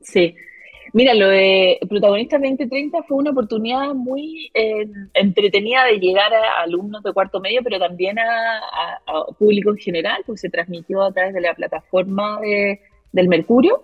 Sí, 0.00 0.34
Mira, 0.94 1.12
lo 1.12 1.28
de 1.28 1.80
Protagonistas 1.88 2.40
2030 2.40 3.02
fue 3.02 3.16
una 3.16 3.32
oportunidad 3.32 3.94
muy 3.94 4.48
eh, 4.54 4.86
entretenida 5.12 5.84
de 5.86 5.98
llegar 5.98 6.32
a 6.32 6.62
alumnos 6.62 7.02
de 7.02 7.12
cuarto 7.12 7.40
medio, 7.40 7.62
pero 7.64 7.80
también 7.80 8.16
a, 8.20 8.60
público 9.36 9.70
en 9.70 9.78
general, 9.78 10.22
porque 10.24 10.38
se 10.38 10.50
transmitió 10.50 11.02
a 11.02 11.12
través 11.12 11.34
de 11.34 11.40
la 11.40 11.52
plataforma 11.54 12.38
del 13.10 13.28
Mercurio. 13.28 13.82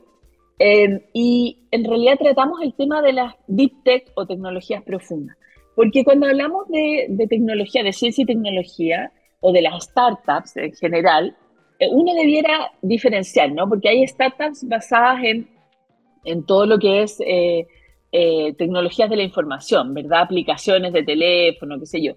Eh, 0.60 1.02
y 1.12 1.58
en 1.72 1.84
realidad 1.84 2.16
tratamos 2.16 2.62
el 2.62 2.74
tema 2.74 3.02
de 3.02 3.14
las 3.14 3.34
deep 3.48 3.72
tech 3.82 4.12
o 4.14 4.24
tecnologías 4.24 4.84
profundas. 4.84 5.36
Porque 5.74 6.04
cuando 6.04 6.26
hablamos 6.28 6.68
de, 6.68 7.26
tecnología, 7.28 7.82
de 7.82 7.92
ciencia 7.92 8.22
y 8.22 8.26
tecnología, 8.26 9.12
o 9.40 9.50
de 9.50 9.62
las 9.62 9.82
startups 9.82 10.56
en 10.58 10.72
general, 10.74 11.36
eh, 11.80 11.88
uno 11.90 12.14
debiera 12.14 12.70
diferenciar, 12.82 13.50
¿no? 13.50 13.68
Porque 13.68 13.88
hay 13.88 14.06
startups 14.06 14.68
basadas 14.68 15.24
en 15.24 15.48
en 16.24 16.44
todo 16.44 16.66
lo 16.66 16.78
que 16.78 17.02
es 17.02 17.20
eh, 17.20 17.66
eh, 18.12 18.54
tecnologías 18.54 19.08
de 19.08 19.16
la 19.16 19.22
información, 19.22 19.94
¿verdad? 19.94 20.22
Aplicaciones 20.22 20.92
de 20.92 21.02
teléfono, 21.02 21.78
qué 21.78 21.86
sé 21.86 22.02
yo. 22.02 22.14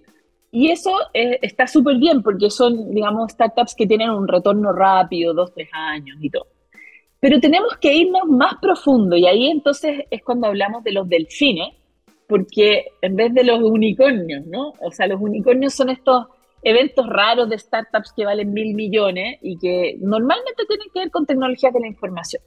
Y 0.52 0.70
eso 0.70 0.92
eh, 1.14 1.40
está 1.42 1.68
súper 1.68 1.98
bien 1.98 2.22
porque 2.22 2.50
son, 2.50 2.94
digamos, 2.94 3.32
startups 3.32 3.76
que 3.76 3.88
tienen 3.88 4.12
un 4.12 4.28
retorno 4.28 4.72
rápido, 4.72 5.34
dos, 5.34 5.54
tres 5.54 5.70
años 5.72 6.18
y 6.22 6.30
todo. 6.30 6.48
Pero 7.20 7.40
tenemos 7.40 7.78
que 7.78 7.94
irnos 7.94 8.26
más 8.28 8.56
profundo 8.62 9.16
y 9.16 9.26
ahí 9.26 9.48
entonces 9.48 10.06
es 10.12 10.24
cuando 10.24 10.48
hablamos 10.48 10.84
de 10.84 10.92
los 10.92 11.08
delfines, 11.08 11.70
porque 12.28 12.86
en 13.02 13.16
vez 13.16 13.34
de 13.34 13.44
los 13.44 13.62
unicornios, 13.62 14.46
¿no? 14.46 14.74
O 14.82 14.92
sea, 14.92 15.08
los 15.08 15.22
unicornios 15.22 15.74
son 15.74 15.90
estos 15.90 16.28
eventos 16.64 17.08
raros 17.08 17.50
de 17.50 17.58
startups 17.58 18.14
que 18.16 18.26
valen 18.26 18.54
mil 18.54 18.74
millones 18.76 19.38
y 19.42 19.58
que 19.58 19.98
normalmente 20.00 20.66
tienen 20.68 20.88
que 20.94 21.00
ver 21.00 21.12
con 21.12 21.26
tecnologías 21.26 21.74
de 21.74 21.80
la 21.80 21.88
información. 21.88 22.42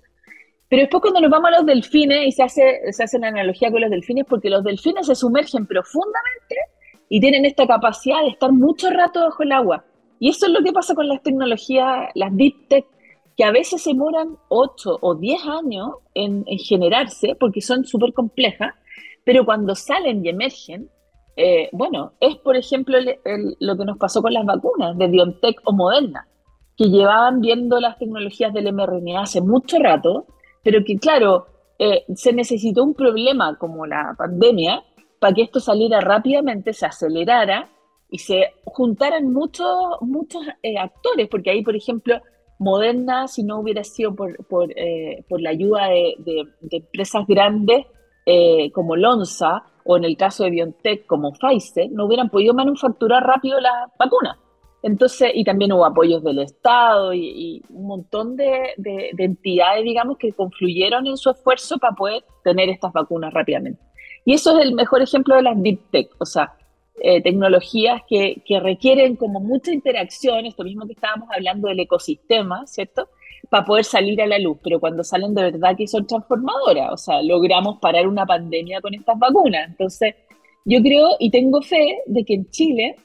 Pero 0.68 0.82
después 0.82 1.00
cuando 1.00 1.20
nos 1.20 1.30
vamos 1.30 1.48
a 1.48 1.58
los 1.58 1.66
delfines 1.66 2.26
y 2.26 2.32
se 2.32 2.42
hace, 2.42 2.92
se 2.92 3.04
hace 3.04 3.18
la 3.18 3.28
analogía 3.28 3.70
con 3.70 3.80
los 3.80 3.90
delfines, 3.90 4.24
porque 4.28 4.50
los 4.50 4.64
delfines 4.64 5.06
se 5.06 5.14
sumergen 5.14 5.66
profundamente 5.66 6.56
y 7.08 7.20
tienen 7.20 7.44
esta 7.44 7.66
capacidad 7.66 8.22
de 8.22 8.30
estar 8.30 8.52
mucho 8.52 8.90
rato 8.90 9.20
bajo 9.20 9.42
el 9.42 9.52
agua. 9.52 9.84
Y 10.18 10.30
eso 10.30 10.46
es 10.46 10.52
lo 10.52 10.62
que 10.62 10.72
pasa 10.72 10.94
con 10.94 11.08
las 11.08 11.22
tecnologías, 11.22 12.08
las 12.14 12.36
deep 12.36 12.68
tech. 12.68 12.86
que 13.36 13.44
a 13.44 13.50
veces 13.50 13.82
se 13.82 13.90
demoran 13.90 14.38
8 14.48 14.98
o 15.00 15.14
10 15.14 15.46
años 15.46 15.90
en, 16.14 16.44
generarse 16.58 17.36
porque 17.38 17.60
son 17.60 17.84
súper 17.84 18.14
complejas, 18.14 18.74
pero 19.24 19.44
cuando 19.44 19.74
salen 19.74 20.24
y 20.24 20.30
emergen, 20.30 20.88
eh, 21.36 21.68
bueno, 21.72 22.14
es 22.18 22.36
por 22.36 22.56
ejemplo 22.56 22.96
lo 23.60 23.76
que 23.76 23.84
nos 23.84 23.98
pasó 23.98 24.22
con 24.22 24.32
las 24.32 24.46
vacunas 24.46 24.96
de 24.96 25.08
BioNTech 25.08 25.60
o 25.64 25.72
Moderna, 25.72 26.26
que 26.78 26.88
llevaban 26.88 27.40
viendo 27.42 27.78
las 27.78 27.98
tecnologías 27.98 28.54
del 28.54 28.72
mRNA 28.72 29.20
hace 29.20 29.42
mucho 29.42 29.78
rato, 29.78 30.26
pero 30.66 30.82
que 30.84 30.98
claro, 30.98 31.46
eh, 31.78 32.04
se 32.16 32.32
necesitó 32.32 32.82
un 32.82 32.94
problema 32.94 33.56
como 33.56 33.86
la 33.86 34.16
pandemia 34.18 34.82
para 35.20 35.32
que 35.32 35.42
esto 35.42 35.60
saliera 35.60 36.00
rápidamente, 36.00 36.72
se 36.72 36.86
acelerara 36.86 37.68
y 38.10 38.18
se 38.18 38.52
juntaran 38.64 39.32
muchos, 39.32 39.68
muchos 40.00 40.42
eh, 40.64 40.76
actores, 40.76 41.28
porque 41.30 41.50
ahí, 41.50 41.62
por 41.62 41.76
ejemplo, 41.76 42.20
Moderna, 42.58 43.28
si 43.28 43.44
no 43.44 43.60
hubiera 43.60 43.84
sido 43.84 44.16
por, 44.16 44.44
por, 44.48 44.72
eh, 44.76 45.24
la 45.38 45.50
ayuda 45.50 45.86
de, 45.86 46.48
empresas 46.68 47.24
grandes 47.28 47.86
como 48.72 48.96
Lonza, 48.96 49.62
o 49.84 49.96
en 49.96 50.02
el 50.02 50.16
caso 50.16 50.42
de 50.42 50.50
BioNTech 50.50 51.06
como 51.06 51.30
Pfizer, 51.30 51.92
no 51.92 52.06
hubieran 52.06 52.28
podido 52.28 52.54
manufacturar 52.54 53.22
rápido 53.22 53.60
la 53.60 53.88
vacuna. 53.96 54.36
Entonces, 54.82 55.32
y 55.34 55.44
también 55.44 55.72
hubo 55.72 55.84
apoyos 55.84 56.22
del 56.22 56.38
Estado 56.40 57.12
y, 57.12 57.62
un 57.70 57.86
montón 57.86 58.36
de, 58.36 58.74
entidades, 59.18 59.84
digamos, 59.84 60.18
que 60.18 60.32
confluyeron 60.32 61.06
en 61.06 61.16
su 61.16 61.30
esfuerzo 61.30 61.78
para 61.78 61.94
poder 61.94 62.24
tener 62.44 62.68
estas 62.68 62.92
vacunas 62.92 63.32
rápidamente. 63.32 63.80
Y 64.24 64.34
eso 64.34 64.58
es 64.58 64.64
el 64.64 64.74
mejor 64.74 65.02
ejemplo 65.02 65.34
de 65.34 65.42
las 65.42 65.60
Deep 65.60 65.90
Tech, 65.90 66.10
o 66.18 66.26
sea, 66.26 66.54
eh, 67.00 67.20
tecnologías 67.20 68.02
que, 68.08 68.42
requieren 68.62 69.16
como 69.16 69.40
mucha 69.40 69.72
interacción, 69.72 70.46
esto 70.46 70.64
mismo 70.64 70.86
que 70.86 70.94
estábamos 70.94 71.28
hablando 71.34 71.68
del 71.68 71.80
ecosistema, 71.80 72.66
¿cierto? 72.66 73.08
Para 73.50 73.64
poder 73.64 73.84
salir 73.84 74.20
a 74.22 74.26
la 74.26 74.38
luz, 74.38 74.58
pero 74.62 74.80
cuando 74.80 75.04
salen 75.04 75.34
de 75.34 75.42
verdad 75.42 75.76
que 75.76 75.86
son 75.86 76.06
transformadoras, 76.06 76.92
o 76.92 76.96
sea, 76.96 77.22
logramos 77.22 77.78
parar 77.80 78.08
una 78.08 78.24
pandemia 78.24 78.80
con 78.80 78.94
estas 78.94 79.18
vacunas. 79.18 79.68
Entonces, 79.68 80.14
yo 80.64 80.80
creo 80.80 81.10
y 81.18 81.30
tengo 81.30 81.60
fe 81.60 82.02
de 82.06 82.24
que 82.24 82.34
en 82.34 82.50
Chile 82.50 82.96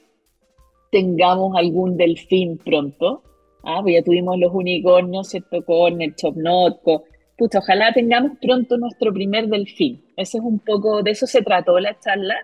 tengamos 0.92 1.56
algún 1.56 1.96
delfín 1.96 2.58
pronto. 2.58 3.22
Ah, 3.64 3.80
pues 3.82 3.94
ya 3.94 4.02
tuvimos 4.02 4.38
los 4.38 4.52
unicornios, 4.52 5.28
¿cierto? 5.30 5.64
Con 5.64 6.00
el 6.02 6.14
Chopnotco. 6.14 7.04
Pucha, 7.36 7.58
ojalá 7.58 7.92
tengamos 7.92 8.32
pronto 8.40 8.76
nuestro 8.76 9.12
primer 9.12 9.48
delfín. 9.48 10.04
Ese 10.16 10.38
es 10.38 10.44
un 10.44 10.58
poco, 10.58 11.02
de 11.02 11.12
eso 11.12 11.26
se 11.26 11.42
trató 11.42 11.80
la 11.80 11.98
charla. 11.98 12.36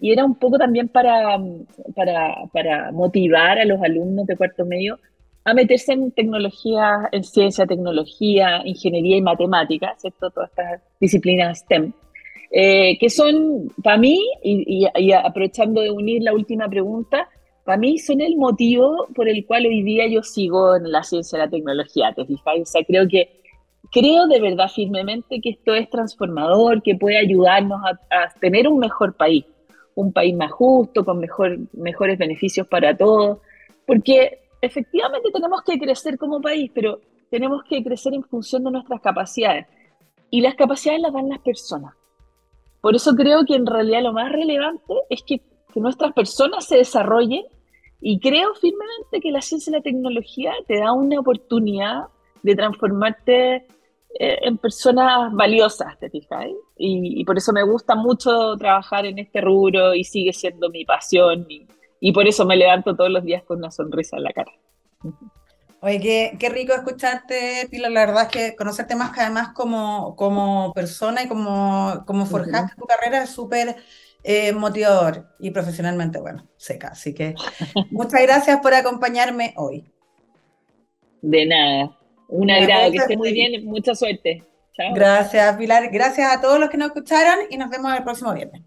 Y 0.00 0.12
era 0.12 0.24
un 0.24 0.36
poco 0.36 0.58
también 0.58 0.88
para, 0.88 1.38
para, 1.96 2.36
para 2.52 2.92
motivar 2.92 3.58
a 3.58 3.64
los 3.64 3.82
alumnos 3.82 4.26
de 4.26 4.36
cuarto 4.36 4.64
medio 4.64 4.98
a 5.44 5.54
meterse 5.54 5.92
en 5.92 6.12
tecnología, 6.12 7.08
en 7.10 7.24
ciencia, 7.24 7.66
tecnología, 7.66 8.60
ingeniería 8.64 9.16
y 9.16 9.22
matemática, 9.22 9.94
¿cierto? 9.96 10.30
Todas 10.30 10.50
estas 10.50 10.82
disciplinas 11.00 11.60
STEM. 11.60 11.92
Eh, 12.50 12.96
que 12.98 13.10
son, 13.10 13.72
para 13.82 13.96
mí, 13.96 14.20
y, 14.42 14.86
y, 14.94 15.12
aprovechando 15.12 15.80
de 15.80 15.90
unir 15.90 16.22
la 16.22 16.32
última 16.32 16.68
pregunta, 16.68 17.28
para 17.68 17.80
mí 17.80 17.98
son 17.98 18.22
el 18.22 18.38
motivo 18.38 19.08
por 19.14 19.28
el 19.28 19.44
cual 19.44 19.66
hoy 19.66 19.82
día 19.82 20.08
yo 20.08 20.22
sigo 20.22 20.74
en 20.74 20.90
la 20.90 21.02
ciencia 21.02 21.36
y 21.36 21.40
la 21.40 21.50
tecnología, 21.50 22.14
¿te 22.14 22.24
fijas? 22.24 22.60
O 22.62 22.64
sea, 22.64 22.82
creo 22.82 23.06
que, 23.06 23.42
creo 23.92 24.26
de 24.26 24.40
verdad 24.40 24.70
firmemente 24.74 25.38
que 25.42 25.50
esto 25.50 25.74
es 25.74 25.90
transformador, 25.90 26.82
que 26.82 26.94
puede 26.94 27.18
ayudarnos 27.18 27.82
a, 27.84 28.30
tener 28.40 28.68
un 28.68 28.78
mejor 28.78 29.14
país, 29.18 29.44
un 29.94 30.14
país 30.14 30.34
más 30.34 30.50
justo, 30.50 31.04
con 31.04 31.18
mejor, 31.18 31.58
mejores 31.74 32.16
beneficios 32.16 32.66
para 32.66 32.96
todos, 32.96 33.40
porque 33.86 34.38
efectivamente 34.62 35.30
tenemos 35.30 35.60
que 35.60 35.78
crecer 35.78 36.16
como 36.16 36.40
país, 36.40 36.70
pero 36.74 37.02
tenemos 37.30 37.64
que 37.64 37.84
crecer 37.84 38.14
en 38.14 38.22
función 38.22 38.64
de 38.64 38.70
nuestras 38.70 39.02
capacidades. 39.02 39.66
Y 40.30 40.40
las 40.40 40.54
capacidades 40.54 41.02
las 41.02 41.12
dan 41.12 41.28
las 41.28 41.40
personas. 41.40 41.92
Por 42.80 42.96
eso 42.96 43.14
creo 43.14 43.44
que 43.44 43.56
en 43.56 43.66
realidad 43.66 44.00
lo 44.04 44.14
más 44.14 44.32
relevante 44.32 44.94
es 45.10 45.22
que, 45.22 45.42
que 45.74 45.80
nuestras 45.80 46.14
personas 46.14 46.64
se 46.64 46.78
desarrollen 46.78 47.44
y 48.00 48.20
creo 48.20 48.54
firmemente 48.54 49.20
que 49.20 49.30
la 49.30 49.42
ciencia 49.42 49.70
y 49.70 49.74
la 49.74 49.82
tecnología 49.82 50.52
te 50.66 50.78
da 50.78 50.92
una 50.92 51.18
oportunidad 51.18 52.04
de 52.42 52.54
transformarte 52.54 53.66
eh, 54.20 54.38
en 54.42 54.56
personas 54.58 55.32
valiosas, 55.32 55.98
¿te 55.98 56.08
fijas? 56.08 56.46
Y, 56.76 57.24
por 57.24 57.36
eso 57.36 57.52
me 57.52 57.62
gusta 57.62 57.94
mucho 57.94 58.56
trabajar 58.56 59.04
en 59.04 59.18
este 59.18 59.40
rubro 59.40 59.94
y 59.94 60.04
sigue 60.04 60.32
siendo 60.32 60.70
mi 60.70 60.84
pasión 60.84 61.46
y, 62.00 62.12
por 62.12 62.26
eso 62.28 62.46
me 62.46 62.56
levanto 62.56 62.94
todos 62.94 63.10
los 63.10 63.24
días 63.24 63.42
con 63.42 63.58
una 63.58 63.70
sonrisa 63.70 64.16
en 64.16 64.22
la 64.22 64.32
cara. 64.32 64.52
Oye, 65.80 66.00
qué, 66.00 66.36
qué, 66.38 66.48
rico 66.48 66.72
escucharte, 66.72 67.68
Pilar. 67.70 67.90
La 67.90 68.06
verdad 68.06 68.22
es 68.24 68.28
que 68.28 68.56
conocerte 68.56 68.96
más 68.96 69.12
que 69.12 69.20
además 69.20 69.50
como, 69.54 70.16
como 70.16 70.72
persona 70.72 71.22
y 71.22 71.28
como, 71.28 72.04
como 72.06 72.26
forjaste 72.26 72.76
tu 72.76 72.86
carrera 72.86 73.24
es 73.24 73.30
súper 73.30 73.76
eh, 74.22 74.52
motivador 74.52 75.28
y 75.38 75.50
profesionalmente, 75.50 76.18
bueno, 76.20 76.48
seca. 76.56 76.88
Así 76.88 77.14
que 77.14 77.34
muchas 77.90 78.22
gracias 78.22 78.60
por 78.60 78.74
acompañarme 78.74 79.54
hoy. 79.56 79.84
De 81.22 81.46
nada. 81.46 81.96
Un 82.28 82.50
agrado, 82.50 82.92
que 82.92 82.98
esté 82.98 83.16
muy 83.16 83.32
bien, 83.32 83.64
mucha 83.64 83.94
suerte. 83.94 84.44
Gracias, 84.94 85.56
Pilar. 85.56 85.90
Gracias 85.90 86.36
a 86.36 86.40
todos 86.40 86.60
los 86.60 86.70
que 86.70 86.76
nos 86.76 86.88
escucharon 86.88 87.46
y 87.50 87.56
nos 87.56 87.70
vemos 87.70 87.96
el 87.96 88.04
próximo 88.04 88.32
viernes. 88.32 88.62